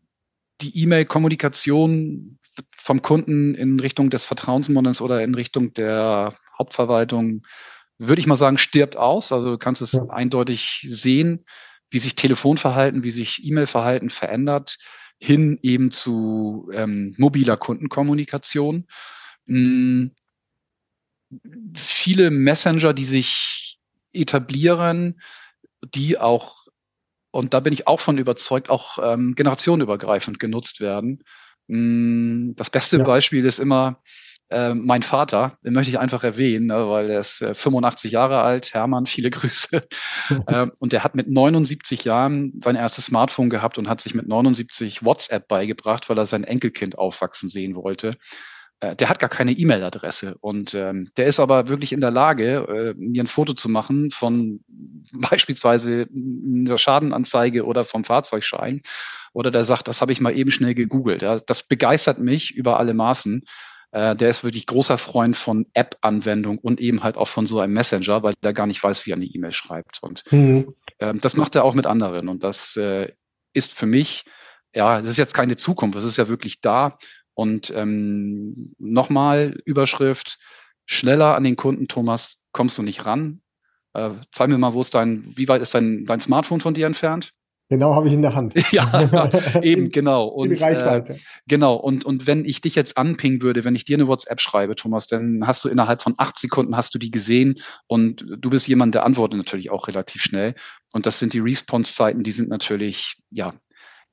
die 0.62 0.78
E-Mail-Kommunikation 0.84 2.38
vom 2.76 3.02
Kunden 3.02 3.56
in 3.56 3.80
Richtung 3.80 4.10
des 4.10 4.26
Vertrauensmodells 4.26 5.02
oder 5.02 5.24
in 5.24 5.36
Richtung 5.36 5.74
der 5.74 6.36
Hauptverwaltung, 6.58 7.44
würde 7.98 8.20
ich 8.20 8.28
mal 8.28 8.36
sagen, 8.36 8.58
stirbt 8.58 8.98
aus. 8.98 9.32
Also 9.32 9.52
du 9.52 9.58
kannst 9.58 9.82
es 9.82 9.94
ja. 9.94 10.06
eindeutig 10.10 10.86
sehen, 10.88 11.46
wie 11.90 12.00
sich 12.00 12.16
Telefonverhalten, 12.16 13.04
wie 13.04 13.12
sich 13.12 13.46
E-Mail-Verhalten 13.46 14.10
verändert. 14.10 14.78
hin 15.20 15.58
eben 15.62 15.92
zu 15.92 16.70
ähm, 16.74 17.16
mobiler 17.18 17.56
Kundenkommunikation. 17.56 18.88
Hm, 19.48 20.12
viele 21.76 22.30
Messenger, 22.32 22.94
die 22.94 23.06
sich 23.06 23.78
etablieren, 24.12 25.22
die 25.94 26.18
auch, 26.18 26.68
und 27.32 27.54
da 27.54 27.60
bin 27.60 27.74
ich 27.74 27.88
auch 27.88 28.00
von 28.00 28.18
überzeugt, 28.18 28.70
auch 28.70 29.00
ähm, 29.02 29.36
generationenübergreifend 29.36 30.40
genutzt 30.40 30.82
werden. 30.82 31.24
Hm, 31.70 32.54
das 32.56 32.70
beste 32.70 32.98
ja. 32.98 33.04
Beispiel 33.04 33.46
ist 33.46 33.60
immer 33.60 34.02
äh, 34.50 34.74
mein 34.74 35.02
Vater, 35.02 35.58
den 35.66 35.74
möchte 35.74 35.90
ich 35.90 36.00
einfach 36.00 36.24
erwähnen, 36.24 36.68
ne, 36.68 36.88
weil 36.88 37.10
er 37.10 37.20
ist 37.20 37.42
äh, 37.42 37.56
85 37.56 38.12
Jahre 38.12 38.42
alt, 38.42 38.74
Hermann, 38.74 39.06
viele 39.06 39.30
Grüße. 39.32 39.82
äh, 40.48 40.68
und 40.80 40.94
der 40.94 41.04
hat 41.04 41.16
mit 41.16 41.30
79 41.30 42.04
Jahren 42.04 42.54
sein 42.62 42.76
erstes 42.76 43.06
Smartphone 43.06 43.50
gehabt 43.50 43.78
und 43.78 43.90
hat 43.90 44.02
sich 44.02 44.14
mit 44.14 44.28
79 44.28 45.04
WhatsApp 45.04 45.48
beigebracht, 45.48 46.10
weil 46.10 46.18
er 46.18 46.26
sein 46.26 46.44
Enkelkind 46.44 46.98
aufwachsen 46.98 47.50
sehen 47.50 47.76
wollte. 47.76 48.12
Äh, 48.80 48.96
der 48.96 49.10
hat 49.10 49.20
gar 49.20 49.30
keine 49.30 49.54
E-Mail-Adresse 49.54 50.36
und 50.42 50.74
ähm, 50.74 51.10
der 51.18 51.28
ist 51.28 51.40
aber 51.40 51.70
wirklich 51.70 51.94
in 51.94 52.02
der 52.02 52.12
Lage, 52.12 52.68
äh, 52.68 52.94
mir 52.98 53.24
ein 53.24 53.28
Foto 53.28 53.54
zu 53.54 53.70
machen 53.70 54.12
von 54.12 54.60
beispielsweise 55.14 56.08
einer 56.14 56.78
Schadenanzeige 56.78 57.66
oder 57.66 57.86
vom 57.86 58.04
Fahrzeugschein. 58.04 58.82
Oder 59.34 59.52
der 59.52 59.64
sagt, 59.64 59.88
das 59.88 60.02
habe 60.02 60.12
ich 60.12 60.22
mal 60.22 60.36
eben 60.38 60.52
schnell 60.52 60.76
gegoogelt. 60.76 61.22
Ja, 61.22 61.40
das 61.40 61.64
begeistert 61.64 62.20
mich 62.20 62.54
über 62.54 62.80
alle 62.80 62.94
Maßen. 62.94 63.44
Äh, 63.92 64.16
der 64.16 64.30
ist 64.30 64.44
wirklich 64.44 64.66
großer 64.68 64.98
Freund 64.98 65.36
von 65.36 65.66
App-Anwendung 65.74 66.60
und 66.60 66.80
eben 66.80 67.04
halt 67.04 67.18
auch 67.18 67.28
von 67.28 67.46
so 67.46 67.60
einem 67.60 67.74
Messenger, 67.74 68.24
weil 68.24 68.34
der 68.44 68.54
gar 68.54 68.68
nicht 68.68 68.84
weiß, 68.84 69.06
wie 69.06 69.12
er 69.12 69.18
eine 69.18 69.26
E-Mail 69.26 69.52
schreibt. 69.52 70.02
Und 70.02 70.24
mhm. 70.32 70.68
äh, 71.00 71.14
das 71.16 71.36
macht 71.36 71.56
er 71.56 71.64
auch 71.64 71.74
mit 71.74 71.86
anderen. 71.86 72.30
Und 72.30 72.44
das 72.44 72.76
äh, 72.78 73.12
ist 73.54 73.74
für 73.74 73.86
mich, 73.86 74.26
ja, 74.74 75.02
das 75.02 75.12
ist 75.12 75.18
jetzt 75.18 75.36
keine 75.36 75.58
Zukunft, 75.58 75.96
das 75.98 76.06
ist 76.06 76.18
ja 76.18 76.28
wirklich 76.28 76.62
da. 76.62 76.98
Und 77.36 77.72
ähm, 77.76 78.76
nochmal 78.78 79.58
Überschrift, 79.66 80.40
schneller 80.86 81.36
an 81.36 81.44
den 81.44 81.56
Kunden, 81.56 81.88
Thomas, 81.88 82.44
kommst 82.52 82.78
du 82.78 82.84
nicht 82.84 83.06
ran. 83.06 83.42
Äh, 83.94 84.12
zeig 84.32 84.50
mir 84.50 84.58
mal, 84.58 84.74
wo 84.74 84.82
ist 84.82 84.94
dein, 84.96 85.24
wie 85.38 85.48
weit 85.48 85.62
ist 85.62 85.74
dein, 85.74 86.06
dein 86.06 86.20
Smartphone 86.20 86.60
von 86.60 86.74
dir 86.74 86.88
entfernt? 86.88 87.34
Genau, 87.70 87.96
habe 87.96 88.08
ich 88.08 88.14
in 88.14 88.22
der 88.22 88.36
Hand. 88.36 88.54
ja, 88.72 89.30
eben, 89.62 89.90
genau. 89.90 90.28
Und, 90.28 90.52
in 90.52 90.58
Reichweite. 90.58 91.14
Äh, 91.14 91.20
genau, 91.48 91.76
und, 91.76 92.06
und 92.06 92.28
wenn 92.28 92.46
ich 92.46 92.62
dich 92.62 92.76
jetzt 92.76 92.98
anpingen 92.98 93.42
würde, 93.42 93.66
wenn 93.66 93.76
ich 93.76 93.86
dir 93.86 93.98
eine 93.98 94.08
WhatsApp 94.08 94.42
schreibe, 94.42 94.76
Thomas, 94.76 95.08
dann 95.08 95.48
hast 95.48 95.64
du 95.64 95.70
innerhalb 95.70 96.02
von 96.02 96.14
acht 96.18 96.38
Sekunden 96.38 96.76
hast 96.76 96.94
du 96.94 97.00
die 97.00 97.12
gesehen 97.12 97.56
und 97.88 98.26
du 98.38 98.50
bist 98.50 98.68
jemand, 98.68 98.96
der 98.96 99.06
antwortet 99.06 99.38
natürlich 99.38 99.72
auch 99.72 99.88
relativ 99.88 100.22
schnell. 100.22 100.56
Und 100.94 101.08
das 101.08 101.20
sind 101.20 101.34
die 101.34 101.40
Response-Zeiten, 101.40 102.24
die 102.24 102.32
sind 102.32 102.50
natürlich, 102.50 103.18
ja, 103.32 103.54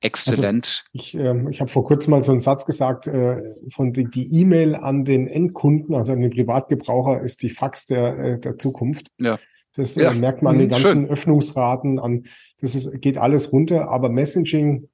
Exzellent. 0.01 0.85
Also 0.95 1.05
ich 1.05 1.15
ähm, 1.15 1.49
ich 1.49 1.61
habe 1.61 1.71
vor 1.71 1.85
kurzem 1.85 2.13
mal 2.13 2.25
so 2.25 2.33
einen 2.33 2.41
Satz 2.41 2.65
gesagt, 2.65 3.07
äh, 3.07 3.37
von 3.73 3.93
die, 3.93 4.05
die 4.05 4.41
E-Mail 4.41 4.75
an 4.75 5.05
den 5.05 5.27
Endkunden, 5.27 5.95
also 5.95 6.13
an 6.13 6.21
den 6.21 6.31
Privatgebraucher, 6.31 7.21
ist 7.23 7.43
die 7.43 7.51
Fax 7.51 7.87
der, 7.87 8.19
äh, 8.19 8.41
der 8.41 8.59
Zukunft. 8.59 9.09
Ja. 9.19 9.39
Das 9.75 9.97
äh, 9.97 10.05
ja. 10.05 10.15
merkt 10.15 10.43
man 10.43 10.55
an 10.55 10.59
den 10.59 10.69
mhm, 10.69 10.71
ganzen 10.71 10.87
Schön. 10.87 11.07
Öffnungsraten, 11.07 11.99
an 11.99 12.25
das 12.61 12.75
ist, 12.75 13.01
geht 13.01 13.19
alles 13.19 13.53
runter, 13.53 13.89
aber 13.89 14.09
Messaging, 14.09 14.89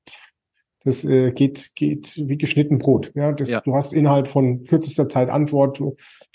das 0.84 1.04
äh, 1.04 1.32
geht, 1.32 1.72
geht 1.74 2.16
wie 2.16 2.38
geschnitten 2.38 2.78
Brot. 2.78 3.12
Ja, 3.14 3.32
das, 3.32 3.50
ja. 3.50 3.60
du 3.60 3.74
hast 3.74 3.92
innerhalb 3.92 4.28
von 4.28 4.64
kürzester 4.64 5.08
Zeit 5.08 5.30
Antwort, 5.30 5.80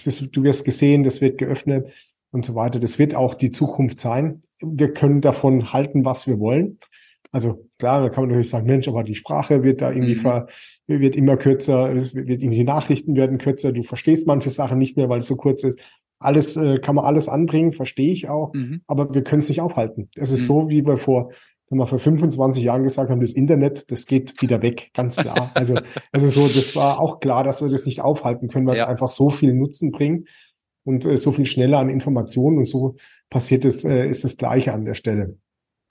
das, 0.04 0.18
du 0.30 0.44
wirst 0.44 0.66
gesehen, 0.66 1.04
das 1.04 1.22
wird 1.22 1.38
geöffnet 1.38 1.92
und 2.32 2.46
so 2.46 2.56
weiter. 2.56 2.80
Das 2.80 3.00
wird 3.00 3.16
auch 3.16 3.36
die 3.36 3.52
Zukunft 3.52 4.00
sein. 4.00 4.42
Wir 4.62 4.94
können 4.94 5.22
davon 5.22 5.74
halten, 5.74 6.06
was 6.06 6.28
wir 6.28 6.40
wollen. 6.40 6.80
Also 7.32 7.70
klar, 7.80 8.02
da 8.02 8.10
kann 8.10 8.24
man 8.24 8.30
natürlich 8.30 8.50
sagen, 8.50 8.68
Mensch, 8.68 8.88
aber 8.88 9.04
die 9.04 9.16
Sprache 9.16 9.64
wird 9.64 9.82
da 9.82 9.92
irgendwie 9.92 10.16
mhm. 10.16 10.20
ver, 10.20 10.48
wird 10.88 11.16
immer 11.16 11.38
kürzer, 11.38 11.94
es 11.94 12.14
wird 12.14 12.28
irgendwie 12.28 12.60
die 12.60 12.64
Nachrichten 12.66 13.16
werden 13.16 13.38
kürzer, 13.38 13.72
du 13.72 13.84
verstehst 13.84 14.28
manche 14.28 14.50
Sachen 14.50 14.78
nicht 14.78 14.98
mehr, 14.98 15.10
weil 15.10 15.20
es 15.20 15.28
so 15.28 15.36
kurz 15.36 15.64
ist. 15.64 15.80
Alles 16.20 16.56
äh, 16.56 16.80
kann 16.80 16.96
man 16.96 17.06
alles 17.06 17.28
anbringen, 17.28 17.72
verstehe 17.72 18.14
ich 18.14 18.30
auch, 18.30 18.54
mhm. 18.54 18.82
aber 18.86 19.14
wir 19.14 19.24
können 19.24 19.40
es 19.40 19.50
nicht 19.50 19.62
aufhalten. 19.62 20.10
Es 20.16 20.32
ist 20.32 20.42
mhm. 20.42 20.46
so, 20.46 20.70
wie 20.70 20.86
wir 20.86 20.98
vor 20.98 21.32
wenn 21.72 21.78
wir 21.78 21.88
vor 21.88 22.00
25 22.00 22.66
Jahren 22.66 22.84
gesagt 22.84 23.10
haben, 23.10 23.22
das 23.22 23.32
Internet, 23.32 23.92
das 23.92 24.06
geht 24.06 24.42
wieder 24.42 24.62
weg, 24.62 24.92
ganz 24.94 25.16
klar. 25.16 25.52
Also, 25.56 25.80
also 26.12 26.28
so, 26.28 26.48
das 26.50 26.76
war 26.76 27.00
auch 27.00 27.22
klar, 27.22 27.46
dass 27.46 27.62
wir 27.62 27.70
das 27.70 27.86
nicht 27.86 28.02
aufhalten 28.02 28.50
können, 28.50 28.68
weil 28.68 28.76
ja. 28.76 28.84
es 28.84 28.90
einfach 28.90 29.10
so 29.10 29.30
viel 29.30 29.54
Nutzen 29.54 29.92
bringt 29.92 30.28
und 30.84 31.06
äh, 31.06 31.16
so 31.16 31.32
viel 31.32 31.46
schneller 31.46 31.80
an 31.80 31.90
Informationen 31.90 32.58
und 32.58 32.68
so 32.68 32.96
passiert 33.30 33.64
es, 33.64 33.86
äh, 33.86 34.06
ist 34.06 34.26
das 34.26 34.36
Gleiche 34.36 34.74
an 34.74 34.84
der 34.84 34.96
Stelle. 34.96 35.38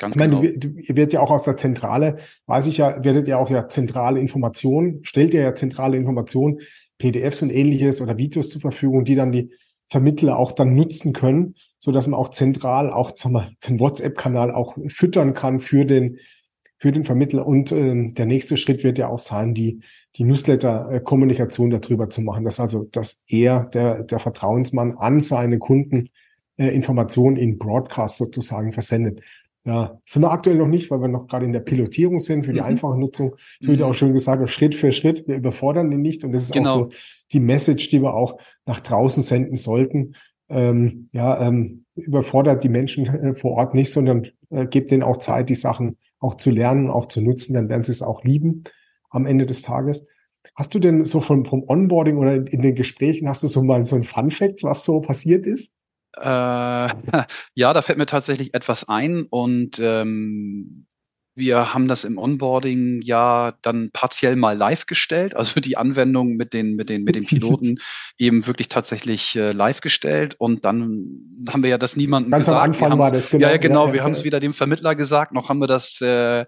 Ganz 0.00 0.16
ich 0.16 0.18
meine, 0.18 0.40
genau. 0.40 0.54
du, 0.58 0.70
du, 0.70 0.80
ihr 0.80 0.96
werdet 0.96 1.12
ja 1.12 1.20
auch 1.20 1.30
aus 1.30 1.42
der 1.42 1.56
Zentrale, 1.56 2.16
weiß 2.46 2.66
ich 2.66 2.78
ja, 2.78 3.04
werdet 3.04 3.28
ihr 3.28 3.38
auch 3.38 3.50
ja 3.50 3.68
zentrale 3.68 4.18
Informationen, 4.18 5.00
stellt 5.04 5.34
ihr 5.34 5.42
ja 5.42 5.54
zentrale 5.54 5.96
Informationen, 5.96 6.60
PDFs 6.98 7.42
und 7.42 7.50
ähnliches 7.50 8.00
oder 8.00 8.16
Videos 8.18 8.48
zur 8.48 8.60
Verfügung, 8.60 9.04
die 9.04 9.14
dann 9.14 9.30
die 9.30 9.52
Vermittler 9.88 10.38
auch 10.38 10.52
dann 10.52 10.74
nutzen 10.74 11.12
können, 11.12 11.54
so 11.78 11.90
dass 11.90 12.06
man 12.06 12.18
auch 12.18 12.30
zentral 12.30 12.90
auch 12.90 13.10
sag 13.14 13.32
mal, 13.32 13.50
den 13.68 13.78
WhatsApp-Kanal 13.80 14.52
auch 14.52 14.76
füttern 14.88 15.34
kann 15.34 15.60
für 15.60 15.84
den 15.84 16.18
für 16.78 16.92
den 16.92 17.04
Vermittler. 17.04 17.46
Und 17.46 17.72
äh, 17.72 18.12
der 18.12 18.24
nächste 18.24 18.56
Schritt 18.56 18.84
wird 18.84 18.96
ja 18.96 19.08
auch 19.08 19.18
sein, 19.18 19.52
die 19.52 19.80
die 20.16 20.24
Newsletter-Kommunikation 20.24 21.70
darüber 21.70 22.08
zu 22.08 22.22
machen, 22.22 22.44
dass 22.44 22.58
also 22.58 22.84
dass 22.84 23.22
er 23.26 23.66
der 23.66 24.04
der 24.04 24.18
Vertrauensmann 24.18 24.92
an 24.92 25.20
seine 25.20 25.58
Kunden 25.58 26.08
äh, 26.56 26.68
Informationen 26.68 27.36
in 27.36 27.58
Broadcast 27.58 28.16
sozusagen 28.16 28.72
versendet. 28.72 29.22
Ja, 29.64 30.00
sind 30.06 30.22
wir 30.22 30.30
aktuell 30.30 30.56
noch 30.56 30.68
nicht, 30.68 30.90
weil 30.90 31.02
wir 31.02 31.08
noch 31.08 31.26
gerade 31.26 31.44
in 31.44 31.52
der 31.52 31.60
Pilotierung 31.60 32.18
sind 32.18 32.46
für 32.46 32.52
die 32.52 32.60
mhm. 32.60 32.66
einfache 32.66 32.98
Nutzung. 32.98 33.36
So 33.60 33.70
wie 33.70 33.76
du 33.76 33.84
mhm. 33.84 33.90
auch 33.90 33.94
schon 33.94 34.14
gesagt 34.14 34.42
hast, 34.42 34.50
Schritt 34.50 34.74
für 34.74 34.90
Schritt. 34.90 35.28
Wir 35.28 35.36
überfordern 35.36 35.90
den 35.90 36.00
nicht. 36.00 36.24
Und 36.24 36.32
das 36.32 36.42
ist 36.42 36.52
genau. 36.52 36.70
auch 36.70 36.78
so 36.78 36.88
die 37.32 37.40
Message, 37.40 37.88
die 37.90 38.00
wir 38.00 38.14
auch 38.14 38.40
nach 38.64 38.80
draußen 38.80 39.22
senden 39.22 39.56
sollten. 39.56 40.14
Ähm, 40.48 41.08
ja, 41.12 41.46
ähm, 41.46 41.84
überfordert 41.94 42.64
die 42.64 42.70
Menschen 42.70 43.06
äh, 43.06 43.34
vor 43.34 43.52
Ort 43.52 43.74
nicht, 43.74 43.92
sondern 43.92 44.26
äh, 44.48 44.66
gebt 44.66 44.90
denen 44.90 45.02
auch 45.02 45.18
Zeit, 45.18 45.50
die 45.50 45.54
Sachen 45.54 45.98
auch 46.18 46.34
zu 46.34 46.50
lernen, 46.50 46.88
auch 46.88 47.06
zu 47.06 47.20
nutzen. 47.20 47.54
Dann 47.54 47.68
werden 47.68 47.84
sie 47.84 47.92
es 47.92 48.02
auch 48.02 48.24
lieben 48.24 48.64
am 49.10 49.26
Ende 49.26 49.44
des 49.44 49.62
Tages. 49.62 50.08
Hast 50.56 50.74
du 50.74 50.78
denn 50.78 51.04
so 51.04 51.20
vom, 51.20 51.44
vom 51.44 51.64
Onboarding 51.66 52.16
oder 52.16 52.34
in, 52.34 52.46
in 52.46 52.62
den 52.62 52.74
Gesprächen, 52.74 53.28
hast 53.28 53.42
du 53.42 53.46
so 53.46 53.62
mal 53.62 53.84
so 53.84 53.96
ein 53.96 54.04
Fun 54.04 54.30
Fact, 54.30 54.62
was 54.62 54.84
so 54.84 55.00
passiert 55.00 55.44
ist? 55.44 55.74
Äh, 56.16 56.22
ja, 57.54 57.72
da 57.72 57.82
fällt 57.82 57.98
mir 57.98 58.06
tatsächlich 58.06 58.54
etwas 58.54 58.88
ein 58.88 59.26
und 59.28 59.78
ähm, 59.78 60.86
wir 61.36 61.72
haben 61.72 61.88
das 61.88 62.04
im 62.04 62.18
Onboarding 62.18 63.02
ja 63.02 63.54
dann 63.62 63.90
partiell 63.92 64.36
mal 64.36 64.56
live 64.56 64.86
gestellt, 64.86 65.34
also 65.36 65.60
die 65.60 65.76
Anwendung 65.76 66.34
mit 66.34 66.52
den, 66.52 66.74
mit 66.74 66.88
den, 66.88 67.04
mit 67.04 67.14
den 67.14 67.24
Piloten 67.24 67.78
eben 68.18 68.46
wirklich 68.46 68.68
tatsächlich 68.68 69.36
äh, 69.36 69.52
live 69.52 69.80
gestellt 69.80 70.34
und 70.38 70.64
dann 70.64 71.24
haben 71.48 71.62
wir 71.62 71.70
ja 71.70 71.78
das 71.78 71.96
niemandem 71.96 72.32
Ganz 72.32 72.46
gesagt. 72.46 72.58
Am 72.58 72.70
Anfang 72.70 72.98
war 72.98 73.12
das, 73.12 73.30
genau. 73.30 73.48
Ja, 73.48 73.56
genau, 73.56 73.86
ja, 73.86 73.92
wir 73.92 73.98
ja, 73.98 74.04
haben 74.04 74.12
es 74.12 74.24
wieder 74.24 74.40
dem 74.40 74.52
Vermittler 74.52 74.94
gesagt, 74.94 75.32
noch 75.32 75.48
haben 75.48 75.60
wir 75.60 75.68
das 75.68 76.00
äh, 76.00 76.44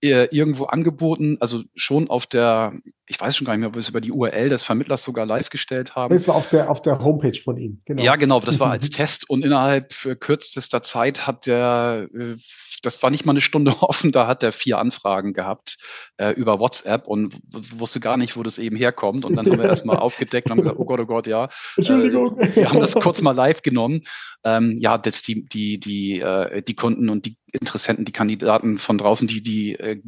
irgendwo 0.00 0.64
angeboten, 0.64 1.38
also 1.40 1.62
schon 1.74 2.10
auf 2.10 2.26
der, 2.26 2.74
ich 3.06 3.20
weiß 3.20 3.36
schon 3.36 3.46
gar 3.46 3.54
nicht 3.54 3.60
mehr, 3.60 3.68
ob 3.68 3.74
wir 3.74 3.80
es 3.80 3.88
über 3.88 4.00
die 4.00 4.12
URL 4.12 4.48
des 4.50 4.62
Vermittlers 4.62 5.02
sogar 5.02 5.24
live 5.26 5.50
gestellt 5.50 5.94
haben. 5.96 6.12
Das 6.12 6.28
war 6.28 6.34
auf 6.34 6.48
der, 6.48 6.70
auf 6.70 6.82
der 6.82 6.98
Homepage 6.98 7.38
von 7.42 7.56
ihm, 7.56 7.80
genau. 7.84 8.02
Ja, 8.02 8.16
genau, 8.16 8.40
das 8.40 8.60
war 8.60 8.70
als 8.72 8.90
Test 8.90 9.28
und 9.28 9.42
innerhalb 9.42 9.94
kürzester 10.20 10.82
Zeit 10.82 11.26
hat 11.26 11.46
der, 11.46 12.08
äh, 12.14 12.36
das 12.82 13.02
war 13.02 13.10
nicht 13.10 13.24
mal 13.24 13.32
eine 13.32 13.40
Stunde 13.40 13.74
offen, 13.80 14.12
da 14.12 14.26
hat 14.26 14.42
er 14.42 14.52
vier 14.52 14.78
Anfragen 14.78 15.32
gehabt 15.32 15.78
äh, 16.16 16.32
über 16.32 16.60
WhatsApp 16.60 17.06
und 17.06 17.34
wusste 17.50 18.00
gar 18.00 18.16
nicht, 18.16 18.36
wo 18.36 18.42
das 18.42 18.58
eben 18.58 18.76
herkommt. 18.76 19.24
Und 19.24 19.36
dann 19.36 19.46
haben 19.46 19.58
wir 19.58 19.68
erstmal 19.68 19.96
aufgedeckt 19.96 20.46
und 20.46 20.52
haben 20.52 20.58
gesagt, 20.58 20.78
oh 20.78 20.84
Gott, 20.84 21.00
oh 21.00 21.06
Gott, 21.06 21.26
ja. 21.26 21.48
Entschuldigung. 21.76 22.38
Äh, 22.38 22.56
wir 22.56 22.68
haben 22.68 22.80
das 22.80 22.94
kurz 22.94 23.22
mal 23.22 23.32
live 23.32 23.62
genommen. 23.62 24.02
Ähm, 24.44 24.76
ja, 24.78 24.96
das 24.98 25.22
die, 25.22 25.46
die, 25.46 25.80
die, 25.80 26.20
äh, 26.20 26.62
die 26.62 26.76
Kunden 26.76 27.08
und 27.10 27.26
die 27.26 27.36
Interessenten, 27.52 28.04
die 28.04 28.12
Kandidaten 28.12 28.76
von 28.76 28.98
draußen, 28.98 29.26
die, 29.26 29.42
die 29.42 29.74
äh, 29.74 30.00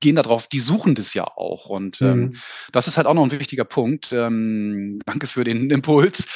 gehen 0.00 0.16
da 0.16 0.22
drauf, 0.22 0.48
die 0.48 0.60
suchen 0.60 0.94
das 0.94 1.14
ja 1.14 1.24
auch. 1.24 1.66
Und 1.66 2.00
ähm, 2.02 2.18
mhm. 2.18 2.30
das 2.72 2.88
ist 2.88 2.96
halt 2.96 3.06
auch 3.06 3.14
noch 3.14 3.24
ein 3.24 3.30
wichtiger 3.32 3.64
Punkt. 3.64 4.12
Ähm, 4.12 5.00
danke 5.06 5.26
für 5.26 5.44
den 5.44 5.70
Impuls. 5.70 6.26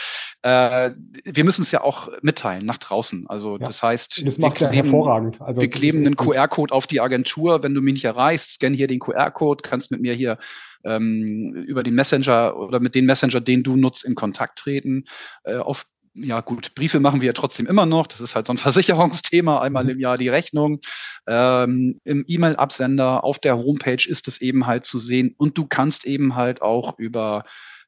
Äh, 0.42 0.90
wir 1.24 1.44
müssen 1.44 1.62
es 1.62 1.70
ja 1.70 1.82
auch 1.82 2.08
mitteilen 2.22 2.66
nach 2.66 2.78
draußen. 2.78 3.26
Also 3.28 3.58
ja. 3.58 3.66
das 3.66 3.82
heißt, 3.82 4.26
das 4.26 4.38
macht 4.38 4.60
ja 4.60 4.70
hervorragend. 4.70 5.40
Also 5.40 5.62
wir 5.62 5.68
kleben 5.74 6.06
einen 6.06 6.16
QR-Code 6.16 6.72
auf 6.72 6.86
die 6.86 7.00
Agentur. 7.00 7.62
Wenn 7.62 7.74
du 7.74 7.82
mich 7.82 7.94
nicht 7.94 8.04
erreichst, 8.04 8.54
scan 8.54 8.72
hier 8.72 8.86
den 8.86 9.00
QR-Code, 9.00 9.62
kannst 9.62 9.90
mit 9.90 10.00
mir 10.00 10.14
hier 10.14 10.38
ähm, 10.84 11.54
über 11.66 11.82
den 11.82 11.94
Messenger 11.94 12.56
oder 12.56 12.80
mit 12.80 12.94
den 12.94 13.06
Messenger, 13.06 13.40
den 13.40 13.62
du 13.62 13.76
nutzt, 13.76 14.04
in 14.04 14.14
Kontakt 14.14 14.58
treten. 14.58 15.04
Äh, 15.44 15.56
auf 15.56 15.86
ja 16.16 16.40
gut, 16.42 16.76
Briefe 16.76 17.00
machen 17.00 17.20
wir 17.20 17.26
ja 17.26 17.32
trotzdem 17.32 17.66
immer 17.66 17.86
noch. 17.86 18.06
Das 18.06 18.20
ist 18.20 18.36
halt 18.36 18.46
so 18.46 18.52
ein 18.52 18.58
Versicherungsthema, 18.68 19.60
einmal 19.60 19.84
mhm. 19.84 19.90
im 19.90 20.00
Jahr 20.00 20.16
die 20.16 20.28
Rechnung. 20.28 20.80
Ähm, 21.26 22.00
Im 22.04 22.24
E-Mail-Absender 22.26 23.24
auf 23.24 23.38
der 23.38 23.58
Homepage 23.58 24.08
ist 24.08 24.28
es 24.28 24.40
eben 24.40 24.66
halt 24.66 24.84
zu 24.84 24.98
sehen 24.98 25.34
und 25.36 25.58
du 25.58 25.66
kannst 25.66 26.04
eben 26.04 26.36
halt 26.36 26.62
auch 26.62 26.98
über 26.98 27.44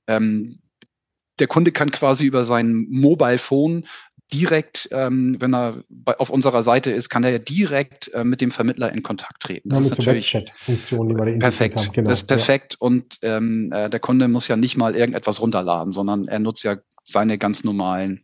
ähm, 0.08 0.58
der 1.38 1.48
Kunde 1.48 1.72
kann 1.72 1.90
quasi 1.90 2.26
über 2.26 2.44
sein 2.44 2.86
Mobile 2.88 3.38
Phone 3.38 3.86
direkt, 4.32 4.88
ähm, 4.92 5.36
wenn 5.38 5.54
er 5.54 5.84
bei, 5.88 6.18
auf 6.18 6.30
unserer 6.30 6.62
Seite 6.62 6.90
ist, 6.90 7.08
kann 7.08 7.24
er 7.24 7.30
ja 7.30 7.38
direkt 7.38 8.12
äh, 8.12 8.24
mit 8.24 8.40
dem 8.40 8.50
Vermittler 8.50 8.92
in 8.92 9.02
Kontakt 9.02 9.42
treten. 9.42 9.68
Das 9.68 9.80
ja, 9.80 9.92
ist 9.92 9.98
natürlich 9.98 10.34
Webchat-Funktion, 10.34 11.08
die 11.08 11.14
wir 11.14 11.32
da 11.32 11.38
perfekt. 11.38 11.76
Haben. 11.76 11.92
Genau. 11.92 12.10
Das 12.10 12.18
ist 12.20 12.26
perfekt 12.26 12.74
ja. 12.74 12.86
und 12.86 13.18
ähm, 13.22 13.70
äh, 13.72 13.88
der 13.88 14.00
Kunde 14.00 14.28
muss 14.28 14.48
ja 14.48 14.56
nicht 14.56 14.76
mal 14.76 14.96
irgendetwas 14.96 15.40
runterladen, 15.40 15.92
sondern 15.92 16.26
er 16.28 16.38
nutzt 16.38 16.64
ja 16.64 16.76
seine 17.04 17.38
ganz 17.38 17.64
normalen 17.64 18.22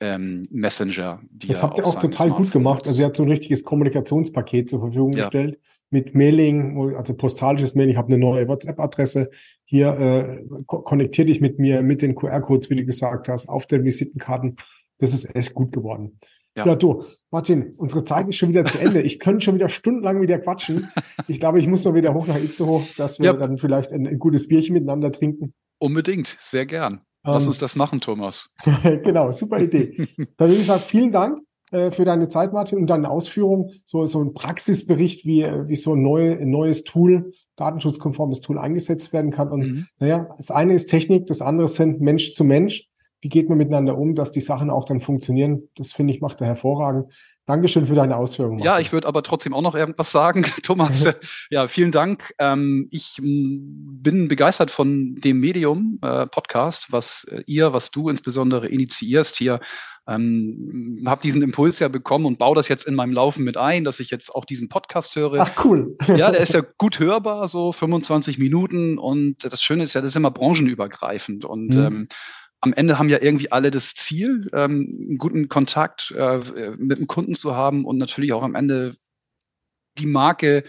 ähm, 0.00 0.46
Messenger. 0.50 1.20
das 1.32 1.62
habt 1.62 1.78
ihr 1.78 1.86
auch 1.86 1.96
total 1.96 2.30
gut 2.30 2.52
gemacht. 2.52 2.86
Also 2.86 3.02
ihr 3.02 3.06
habt 3.06 3.16
so 3.16 3.24
ein 3.24 3.30
richtiges 3.30 3.64
Kommunikationspaket 3.64 4.70
zur 4.70 4.80
Verfügung 4.80 5.12
ja. 5.12 5.24
gestellt 5.24 5.58
mit 5.90 6.14
Mailing, 6.14 6.94
also 6.96 7.14
postalisches 7.14 7.74
Mailing. 7.74 7.92
Ich 7.92 7.96
habe 7.96 8.12
eine 8.12 8.18
neue 8.18 8.46
WhatsApp-Adresse. 8.46 9.30
Hier 9.64 9.88
äh, 9.98 10.44
konnektier 10.66 11.24
dich 11.24 11.40
mit 11.40 11.58
mir, 11.58 11.82
mit 11.82 12.02
den 12.02 12.14
QR-Codes, 12.14 12.68
wie 12.70 12.76
du 12.76 12.84
gesagt 12.84 13.28
hast, 13.28 13.48
auf 13.48 13.66
den 13.66 13.84
Visitenkarten. 13.84 14.56
Das 14.98 15.14
ist 15.14 15.34
echt 15.34 15.54
gut 15.54 15.72
geworden. 15.72 16.18
Ja. 16.56 16.66
ja, 16.66 16.74
du, 16.74 17.04
Martin, 17.30 17.72
unsere 17.76 18.02
Zeit 18.04 18.28
ist 18.28 18.36
schon 18.36 18.48
wieder 18.48 18.64
zu 18.64 18.78
Ende. 18.78 19.00
Ich 19.00 19.20
könnte 19.20 19.44
schon 19.44 19.54
wieder 19.54 19.68
stundenlang 19.68 20.20
wieder 20.20 20.38
quatschen. 20.38 20.90
Ich 21.30 21.40
glaube, 21.40 21.60
ich 21.60 21.66
muss 21.66 21.84
noch 21.84 21.94
wieder 21.94 22.14
hoch 22.14 22.26
nach 22.26 22.38
Itzehoe, 22.38 22.84
dass 22.96 23.18
wir 23.18 23.26
ja. 23.26 23.32
dann 23.34 23.58
vielleicht 23.58 23.92
ein, 23.92 24.06
ein 24.06 24.18
gutes 24.18 24.48
Bierchen 24.48 24.72
miteinander 24.72 25.12
trinken. 25.12 25.52
Unbedingt, 25.78 26.38
sehr 26.40 26.64
gern. 26.64 27.02
Lass 27.24 27.42
ähm, 27.42 27.48
uns 27.48 27.58
das 27.58 27.76
machen, 27.76 28.00
Thomas. 28.00 28.50
genau, 29.04 29.30
super 29.32 29.60
Idee. 29.60 29.94
Dann 30.36 30.48
würde 30.48 30.60
ich 30.60 30.66
sagen, 30.66 30.82
vielen 30.82 31.12
Dank 31.12 31.40
äh, 31.70 31.90
für 31.90 32.04
deine 32.04 32.28
Zeit, 32.28 32.52
Martin, 32.52 32.78
und 32.78 32.86
deine 32.88 33.10
Ausführung. 33.10 33.70
So, 33.84 34.06
so 34.06 34.22
ein 34.22 34.32
Praxisbericht, 34.32 35.26
wie, 35.26 35.42
wie 35.42 35.76
so 35.76 35.94
ein, 35.94 36.02
neue, 36.02 36.38
ein 36.38 36.50
neues 36.50 36.84
Tool, 36.84 37.30
datenschutzkonformes 37.56 38.40
Tool 38.40 38.58
eingesetzt 38.58 39.12
werden 39.12 39.30
kann. 39.30 39.50
Und 39.50 39.60
mhm. 39.60 39.86
naja, 39.98 40.26
das 40.36 40.50
eine 40.50 40.74
ist 40.74 40.86
Technik, 40.86 41.26
das 41.26 41.42
andere 41.42 41.68
sind 41.68 42.00
Mensch 42.00 42.32
zu 42.32 42.44
Mensch. 42.44 42.87
Wie 43.20 43.28
geht 43.28 43.48
man 43.48 43.58
miteinander 43.58 43.98
um, 43.98 44.14
dass 44.14 44.30
die 44.30 44.40
Sachen 44.40 44.70
auch 44.70 44.84
dann 44.84 45.00
funktionieren? 45.00 45.68
Das 45.76 45.92
finde 45.92 46.14
ich, 46.14 46.20
macht 46.20 46.40
er 46.40 46.46
hervorragend. 46.46 47.12
Dankeschön 47.48 47.86
für 47.86 47.94
deine 47.94 48.14
Ausführungen. 48.16 48.58
Ja, 48.58 48.78
ich 48.78 48.92
würde 48.92 49.08
aber 49.08 49.22
trotzdem 49.22 49.54
auch 49.54 49.62
noch 49.62 49.74
irgendwas 49.74 50.12
sagen, 50.12 50.42
Thomas. 50.62 51.08
ja, 51.50 51.66
vielen 51.66 51.92
Dank. 51.92 52.34
Ähm, 52.38 52.88
ich 52.90 53.16
bin 53.22 54.28
begeistert 54.28 54.70
von 54.70 55.14
dem 55.14 55.40
Medium 55.40 55.98
äh, 56.02 56.26
Podcast, 56.26 56.92
was 56.92 57.24
äh, 57.24 57.42
ihr, 57.46 57.72
was 57.72 57.90
du 57.90 58.10
insbesondere 58.10 58.68
initiierst 58.68 59.36
hier. 59.36 59.60
Ähm, 60.06 61.04
habe 61.06 61.22
diesen 61.22 61.40
Impuls 61.40 61.78
ja 61.78 61.88
bekommen 61.88 62.26
und 62.26 62.38
baue 62.38 62.54
das 62.54 62.68
jetzt 62.68 62.86
in 62.86 62.94
meinem 62.94 63.12
Laufen 63.12 63.44
mit 63.44 63.56
ein, 63.56 63.82
dass 63.82 63.98
ich 64.00 64.10
jetzt 64.10 64.34
auch 64.34 64.44
diesen 64.44 64.68
Podcast 64.68 65.16
höre. 65.16 65.40
Ach 65.40 65.64
cool. 65.64 65.96
ja, 66.06 66.30
der 66.30 66.40
ist 66.40 66.52
ja 66.52 66.62
gut 66.78 66.98
hörbar, 66.98 67.48
so 67.48 67.72
25 67.72 68.38
Minuten 68.38 68.98
und 68.98 69.44
das 69.44 69.62
Schöne 69.62 69.84
ist 69.84 69.94
ja, 69.94 70.02
das 70.02 70.10
ist 70.10 70.16
immer 70.16 70.30
branchenübergreifend 70.30 71.46
und 71.46 71.74
mhm. 71.74 71.82
ähm, 71.82 72.08
am 72.60 72.72
Ende 72.72 72.98
haben 72.98 73.08
ja 73.08 73.20
irgendwie 73.20 73.52
alle 73.52 73.70
das 73.70 73.94
Ziel, 73.94 74.48
ähm, 74.52 74.90
einen 74.92 75.18
guten 75.18 75.48
Kontakt 75.48 76.12
äh, 76.16 76.40
mit 76.76 76.98
dem 76.98 77.06
Kunden 77.06 77.34
zu 77.34 77.54
haben 77.54 77.84
und 77.84 77.98
natürlich 77.98 78.32
auch 78.32 78.42
am 78.42 78.54
Ende 78.54 78.96
die 79.98 80.06
Marke 80.06 80.64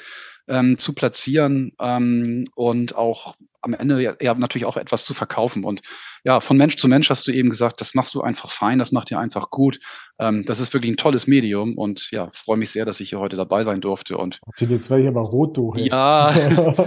ähm, 0.47 0.77
zu 0.77 0.93
platzieren 0.93 1.73
ähm, 1.79 2.47
und 2.55 2.95
auch 2.95 3.35
am 3.61 3.73
Ende 3.73 4.01
ja, 4.01 4.15
ja, 4.21 4.33
natürlich 4.33 4.65
auch 4.65 4.77
etwas 4.77 5.05
zu 5.05 5.13
verkaufen. 5.13 5.63
Und 5.63 5.81
ja, 6.23 6.39
von 6.39 6.57
Mensch 6.57 6.77
zu 6.77 6.87
Mensch 6.87 7.09
hast 7.09 7.27
du 7.27 7.31
eben 7.31 7.49
gesagt, 7.49 7.81
das 7.81 7.93
machst 7.93 8.13
du 8.15 8.21
einfach 8.21 8.49
fein, 8.49 8.79
das 8.79 8.91
macht 8.91 9.09
dir 9.09 9.19
einfach 9.19 9.49
gut. 9.49 9.79
Ähm, 10.19 10.43
das 10.45 10.59
ist 10.59 10.73
wirklich 10.73 10.91
ein 10.91 10.97
tolles 10.97 11.27
Medium 11.27 11.77
und 11.77 12.09
ja, 12.11 12.29
freue 12.33 12.57
mich 12.57 12.71
sehr, 12.71 12.85
dass 12.85 12.99
ich 12.99 13.09
hier 13.09 13.19
heute 13.19 13.35
dabei 13.35 13.63
sein 13.63 13.81
durfte. 13.81 14.17
Und 14.17 14.39
jetzt 14.59 14.89
werde 14.89 15.03
ich 15.03 15.09
aber 15.09 15.21
rot, 15.21 15.57
du. 15.57 15.73
Hey. 15.75 15.89
Ja, 15.89 16.33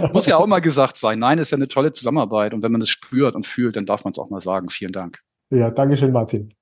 muss 0.13 0.25
ja 0.25 0.37
auch 0.37 0.47
mal 0.47 0.59
gesagt 0.59 0.97
sein. 0.97 1.19
Nein, 1.19 1.39
ist 1.39 1.51
ja 1.51 1.57
eine 1.57 1.67
tolle 1.67 1.91
Zusammenarbeit 1.91 2.53
und 2.53 2.63
wenn 2.63 2.71
man 2.71 2.81
es 2.81 2.89
spürt 2.89 3.35
und 3.35 3.45
fühlt, 3.45 3.75
dann 3.75 3.85
darf 3.85 4.03
man 4.03 4.11
es 4.11 4.19
auch 4.19 4.29
mal 4.29 4.39
sagen. 4.39 4.69
Vielen 4.69 4.91
Dank. 4.91 5.19
Ja, 5.49 5.71
Dankeschön, 5.71 6.11
Martin. 6.11 6.53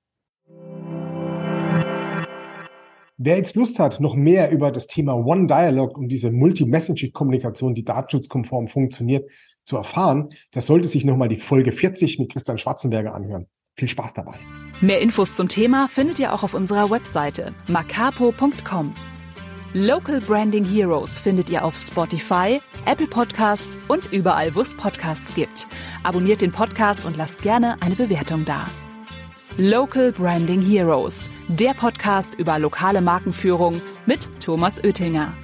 Wer 3.24 3.36
jetzt 3.36 3.54
Lust 3.54 3.78
hat, 3.78 4.00
noch 4.00 4.16
mehr 4.16 4.50
über 4.50 4.72
das 4.72 4.88
Thema 4.88 5.14
One 5.14 5.46
Dialog 5.46 5.96
und 5.96 6.08
diese 6.08 6.32
Multi-Messaging-Kommunikation, 6.32 7.72
die 7.72 7.84
datenschutzkonform 7.84 8.66
funktioniert, 8.66 9.30
zu 9.64 9.76
erfahren, 9.76 10.30
der 10.56 10.60
sollte 10.60 10.88
sich 10.88 11.04
nochmal 11.04 11.28
die 11.28 11.36
Folge 11.36 11.70
40 11.70 12.18
mit 12.18 12.32
Christian 12.32 12.58
Schwarzenberger 12.58 13.14
anhören. 13.14 13.46
Viel 13.76 13.86
Spaß 13.86 14.14
dabei. 14.14 14.34
Mehr 14.80 15.00
Infos 15.00 15.34
zum 15.34 15.46
Thema 15.48 15.86
findet 15.86 16.18
ihr 16.18 16.34
auch 16.34 16.42
auf 16.42 16.52
unserer 16.52 16.90
Webseite 16.90 17.54
macapo.com. 17.68 18.92
Local 19.72 20.20
Branding 20.20 20.64
Heroes 20.64 21.20
findet 21.20 21.48
ihr 21.48 21.64
auf 21.64 21.76
Spotify, 21.76 22.60
Apple 22.86 23.06
Podcasts 23.06 23.78
und 23.86 24.12
überall, 24.12 24.52
wo 24.56 24.62
es 24.62 24.76
Podcasts 24.76 25.36
gibt. 25.36 25.68
Abonniert 26.02 26.40
den 26.40 26.50
Podcast 26.50 27.06
und 27.06 27.16
lasst 27.16 27.40
gerne 27.42 27.80
eine 27.80 27.94
Bewertung 27.94 28.44
da. 28.44 28.66
Local 29.58 30.12
Branding 30.12 30.62
Heroes, 30.62 31.28
der 31.48 31.74
Podcast 31.74 32.34
über 32.36 32.58
lokale 32.58 33.02
Markenführung 33.02 33.82
mit 34.06 34.30
Thomas 34.40 34.82
Oettinger. 34.82 35.34